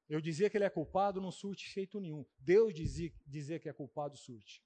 [0.10, 2.26] Eu dizer que ele é culpado não surte efeito nenhum.
[2.40, 4.62] Deus dizer, dizer que é culpado surte.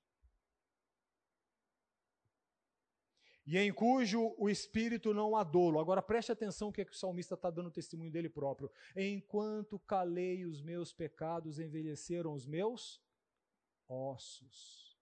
[3.45, 5.79] E em cujo o espírito não há dolo.
[5.79, 8.71] Agora preste atenção que, é que o salmista está dando testemunho dele próprio.
[8.95, 13.01] Enquanto calei os meus pecados, envelheceram os meus
[13.87, 14.97] ossos.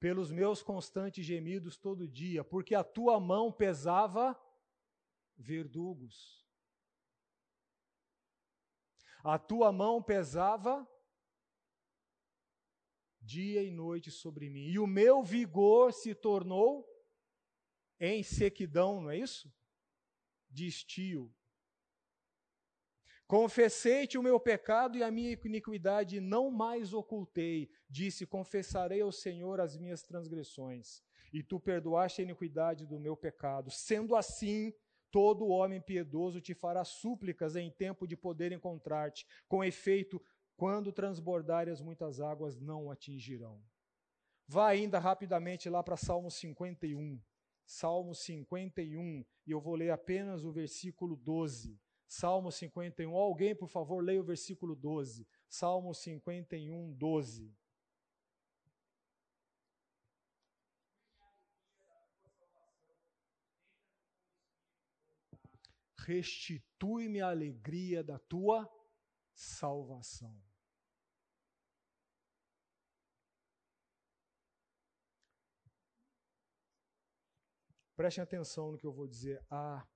[0.00, 4.38] Pelos meus constantes gemidos todo dia, porque a tua mão pesava
[5.36, 6.44] verdugos.
[9.22, 10.86] A tua mão pesava
[13.20, 16.93] dia e noite sobre mim, e o meu vigor se tornou
[18.00, 19.52] em sequidão, não é isso?
[20.50, 21.32] De estio.
[23.26, 27.70] Confessei-te o meu pecado e a minha iniquidade não mais ocultei.
[27.88, 31.02] Disse: Confessarei ao Senhor as minhas transgressões,
[31.32, 33.70] e tu perdoaste a iniquidade do meu pecado.
[33.70, 34.72] Sendo assim,
[35.14, 39.24] Todo homem piedoso te fará súplicas em tempo de poder encontrar-te.
[39.46, 40.20] Com efeito,
[40.56, 43.62] quando transbordarem as muitas águas, não atingirão.
[44.48, 47.22] Vá ainda rapidamente lá para Salmo 51.
[47.64, 51.80] Salmo 51, e eu vou ler apenas o versículo 12.
[52.06, 53.14] Salmo 51.
[53.14, 55.26] Alguém, por favor, leia o versículo 12.
[55.48, 57.54] Salmo 51, 12.
[66.04, 68.70] restitui-me a alegria da tua
[69.34, 70.43] salvação.
[77.96, 79.44] Prestem atenção no que eu vou dizer.
[79.50, 79.86] Há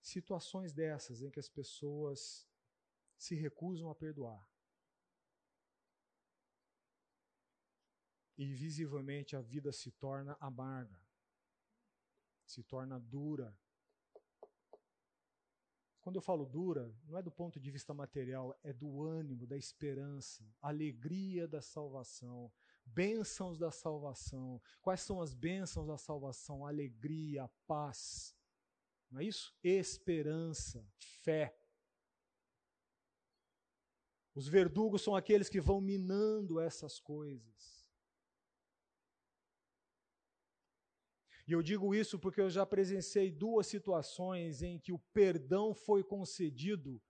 [0.00, 2.46] situações dessas em que as pessoas
[3.16, 4.48] se recusam a perdoar.
[8.36, 11.00] E visivelmente a vida se torna amarga,
[12.44, 13.56] se torna dura,
[16.04, 19.56] quando eu falo dura, não é do ponto de vista material, é do ânimo, da
[19.56, 22.52] esperança, alegria da salvação,
[22.86, 24.60] bênçãos da salvação.
[24.80, 26.66] Quais são as bênçãos da salvação?
[26.66, 28.34] Alegria, paz.
[29.10, 29.54] Não é isso?
[29.62, 31.56] Esperança, fé.
[34.34, 37.84] Os verdugos são aqueles que vão minando essas coisas.
[41.46, 46.02] E eu digo isso porque eu já presenciei duas situações em que o perdão foi
[46.02, 47.00] concedido,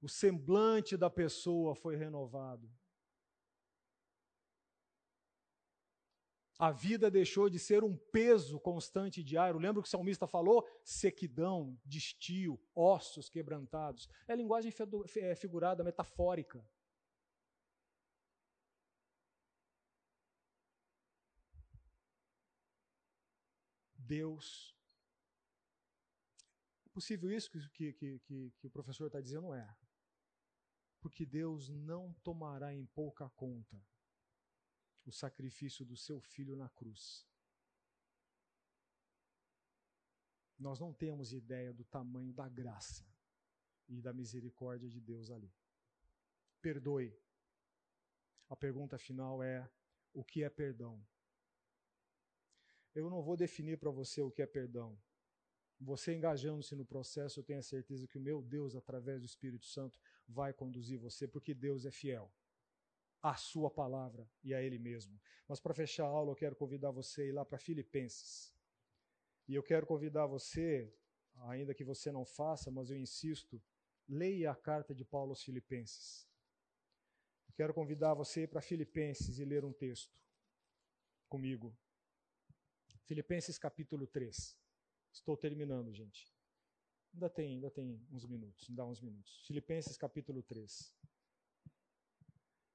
[0.00, 2.70] o semblante da pessoa foi renovado.
[6.58, 9.60] A vida deixou de ser um peso constante diário.
[9.60, 10.68] Lembra o que o salmista falou?
[10.82, 14.08] Sequidão, destio, ossos quebrantados.
[14.26, 14.72] É linguagem
[15.18, 16.66] é figurada, metafórica.
[23.96, 24.76] Deus.
[26.86, 29.54] É possível isso que, que, que, que o professor está dizendo?
[29.54, 29.76] É.
[31.00, 33.80] Porque Deus não tomará em pouca conta
[35.08, 37.26] o sacrifício do seu filho na cruz.
[40.58, 43.06] Nós não temos ideia do tamanho da graça
[43.88, 45.50] e da misericórdia de Deus ali.
[46.60, 47.18] Perdoe.
[48.50, 49.70] A pergunta final é:
[50.12, 51.02] o que é perdão?
[52.94, 55.00] Eu não vou definir para você o que é perdão.
[55.80, 59.64] Você engajando-se no processo, eu tenho a certeza que o meu Deus, através do Espírito
[59.64, 62.30] Santo, vai conduzir você, porque Deus é fiel
[63.22, 65.18] à sua palavra e a Ele mesmo.
[65.46, 68.54] Mas para fechar a aula, eu quero convidar você a ir lá para Filipenses.
[69.46, 70.92] E eu quero convidar você,
[71.46, 73.62] ainda que você não faça, mas eu insisto,
[74.06, 76.28] leia a carta de Paulo aos Filipenses.
[77.48, 80.16] Eu quero convidar você para Filipenses e ler um texto
[81.28, 81.76] comigo.
[83.04, 84.56] Filipenses capítulo 3.
[85.12, 86.30] Estou terminando, gente.
[87.14, 89.42] Ainda tem, ainda tem uns minutos, ainda uns minutos.
[89.46, 90.94] Filipenses capítulo 3.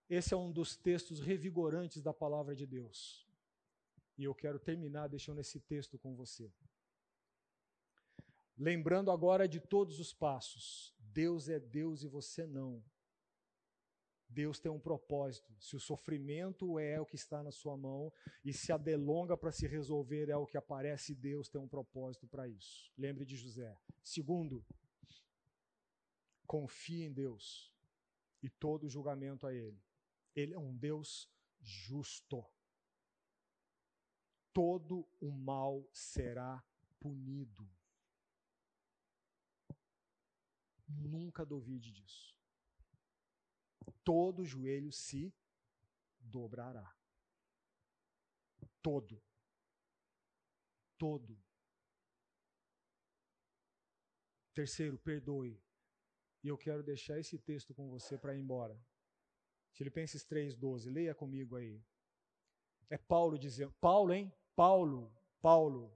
[0.09, 3.27] Esse é um dos textos revigorantes da palavra de Deus.
[4.17, 6.51] E eu quero terminar deixando esse texto com você.
[8.57, 10.93] Lembrando agora de todos os passos.
[10.99, 12.83] Deus é Deus e você não.
[14.29, 15.53] Deus tem um propósito.
[15.59, 18.11] Se o sofrimento é o que está na sua mão
[18.43, 22.27] e se a delonga para se resolver é o que aparece, Deus tem um propósito
[22.27, 22.91] para isso.
[22.97, 23.77] Lembre de José.
[24.03, 24.65] Segundo,
[26.47, 27.71] confie em Deus
[28.41, 29.81] e todo julgamento a Ele.
[30.35, 31.29] Ele é um Deus
[31.61, 32.45] justo.
[34.51, 36.63] Todo o mal será
[36.99, 37.69] punido.
[40.87, 42.33] Nunca duvide disso
[44.03, 45.33] todo joelho se
[46.19, 46.95] dobrará.
[48.81, 49.21] Todo.
[50.97, 51.41] Todo.
[54.53, 55.61] Terceiro, perdoe.
[56.43, 58.79] E eu quero deixar esse texto com você para ir embora.
[59.73, 60.91] Filipenses 3,12.
[60.91, 61.83] Leia comigo aí.
[62.89, 63.73] É Paulo dizendo.
[63.81, 64.33] Paulo, hein?
[64.55, 65.11] Paulo.
[65.41, 65.93] Paulo.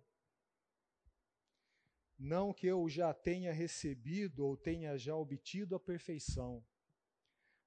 [2.18, 6.66] Não que eu já tenha recebido ou tenha já obtido a perfeição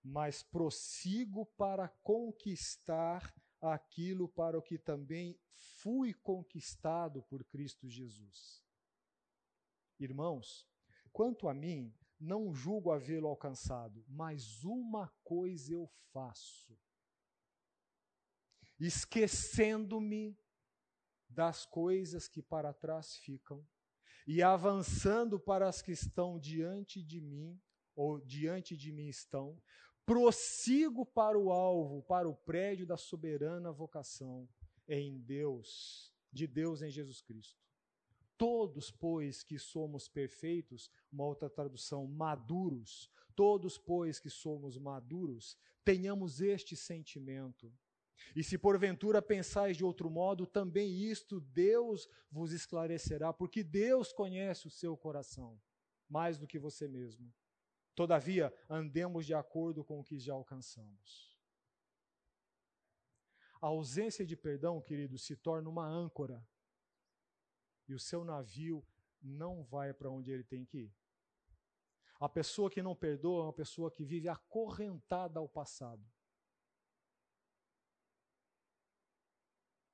[0.02, 8.64] mas prossigo para conquistar aquilo para o que também fui conquistado por Cristo Jesus.
[9.98, 10.66] Irmãos,
[11.12, 16.78] quanto a mim, não julgo havê-lo alcançado, mas uma coisa eu faço.
[18.78, 20.38] Esquecendo-me
[21.28, 23.66] das coisas que para trás ficam
[24.26, 27.60] e avançando para as que estão diante de mim,
[27.96, 29.60] ou diante de mim estão,
[30.04, 34.48] prossigo para o alvo, para o prédio da soberana vocação
[34.86, 37.69] em Deus, de Deus em Jesus Cristo.
[38.40, 46.40] Todos, pois, que somos perfeitos, uma outra tradução, maduros, todos, pois, que somos maduros, tenhamos
[46.40, 47.70] este sentimento.
[48.34, 54.66] E se porventura pensais de outro modo, também isto Deus vos esclarecerá, porque Deus conhece
[54.66, 55.60] o seu coração,
[56.08, 57.30] mais do que você mesmo.
[57.94, 61.38] Todavia, andemos de acordo com o que já alcançamos.
[63.60, 66.42] A ausência de perdão, querido, se torna uma âncora.
[67.90, 68.86] E o seu navio
[69.20, 70.94] não vai para onde ele tem que ir.
[72.20, 76.08] A pessoa que não perdoa é uma pessoa que vive acorrentada ao passado.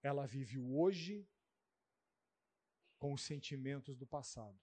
[0.03, 1.27] Ela vive hoje
[2.99, 4.61] com os sentimentos do passado.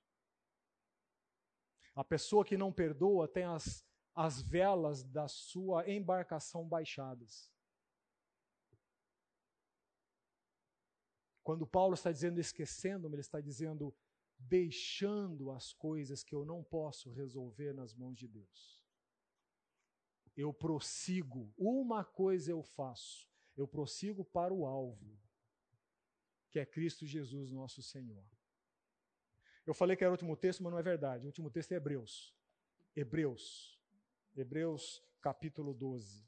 [1.96, 3.84] A pessoa que não perdoa tem as,
[4.14, 7.53] as velas da sua embarcação baixadas.
[11.44, 13.94] Quando Paulo está dizendo esquecendo-me, ele está dizendo
[14.40, 18.82] deixando as coisas que eu não posso resolver nas mãos de Deus.
[20.36, 25.20] Eu prossigo, uma coisa eu faço, eu prossigo para o alvo,
[26.50, 28.26] que é Cristo Jesus, nosso Senhor.
[29.66, 31.24] Eu falei que era o último texto, mas não é verdade.
[31.24, 32.36] O último texto é Hebreus.
[32.96, 33.80] Hebreus.
[34.36, 36.28] Hebreus, capítulo 12.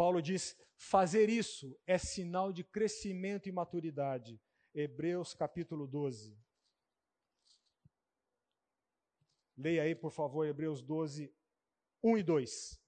[0.00, 4.40] Paulo diz: fazer isso é sinal de crescimento e maturidade.
[4.72, 6.34] Hebreus capítulo 12.
[9.58, 11.30] Leia aí, por favor, Hebreus 12,
[12.02, 12.79] 1 e 2.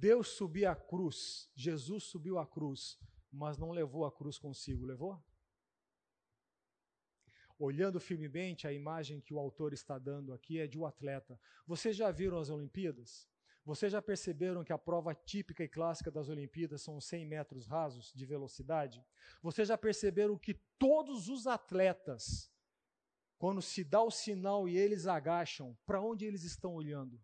[0.00, 2.98] Deus subiu a cruz, Jesus subiu a cruz,
[3.30, 5.22] mas não levou a cruz consigo, levou?
[7.58, 11.38] Olhando firmemente, a imagem que o autor está dando aqui é de um atleta.
[11.66, 13.28] Vocês já viram as Olimpíadas?
[13.62, 18.10] Vocês já perceberam que a prova típica e clássica das Olimpíadas são 100 metros rasos
[18.14, 19.04] de velocidade?
[19.42, 22.50] Vocês já perceberam que todos os atletas,
[23.36, 27.22] quando se dá o sinal e eles agacham, para onde eles estão olhando?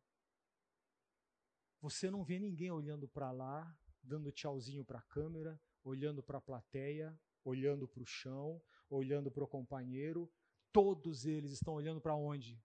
[1.86, 3.72] Você não vê ninguém olhando para lá,
[4.02, 8.60] dando tchauzinho para a câmera, olhando para a plateia, olhando para o chão,
[8.90, 10.28] olhando para o companheiro.
[10.72, 12.60] Todos eles estão olhando para onde?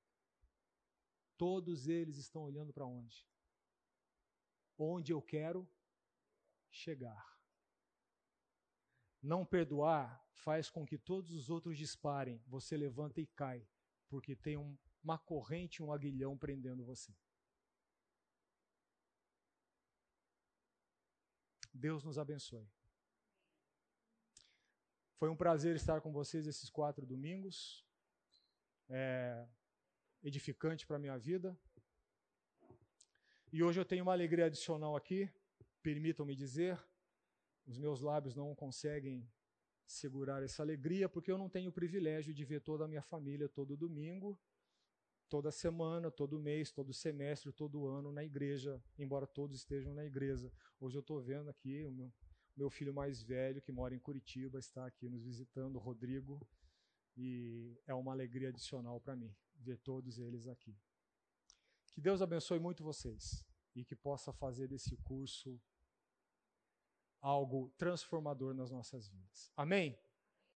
[1.37, 3.23] Todos eles estão olhando para onde?
[4.75, 5.69] Onde eu quero
[6.71, 7.39] chegar.
[9.21, 13.63] Não perdoar faz com que todos os outros disparem, você levanta e cai,
[14.09, 17.15] porque tem um, uma corrente, um aguilhão prendendo você.
[21.73, 22.67] Deus nos abençoe.
[25.17, 27.85] Foi um prazer estar com vocês esses quatro domingos.
[28.89, 29.47] É
[30.23, 31.57] edificante para a minha vida.
[33.51, 35.29] E hoje eu tenho uma alegria adicional aqui,
[35.81, 36.79] permitam-me dizer.
[37.65, 39.29] Os meus lábios não conseguem
[39.85, 43.49] segurar essa alegria, porque eu não tenho o privilégio de ver toda a minha família
[43.49, 44.39] todo domingo,
[45.31, 50.51] toda semana, todo mês, todo semestre, todo ano na igreja, embora todos estejam na igreja.
[50.77, 52.13] Hoje eu estou vendo aqui o meu,
[52.53, 56.45] meu filho mais velho, que mora em Curitiba, está aqui nos visitando, Rodrigo,
[57.15, 60.75] e é uma alegria adicional para mim ver todos eles aqui.
[61.93, 65.57] Que Deus abençoe muito vocês e que possa fazer desse curso
[67.21, 69.49] algo transformador nas nossas vidas.
[69.55, 69.97] Amém?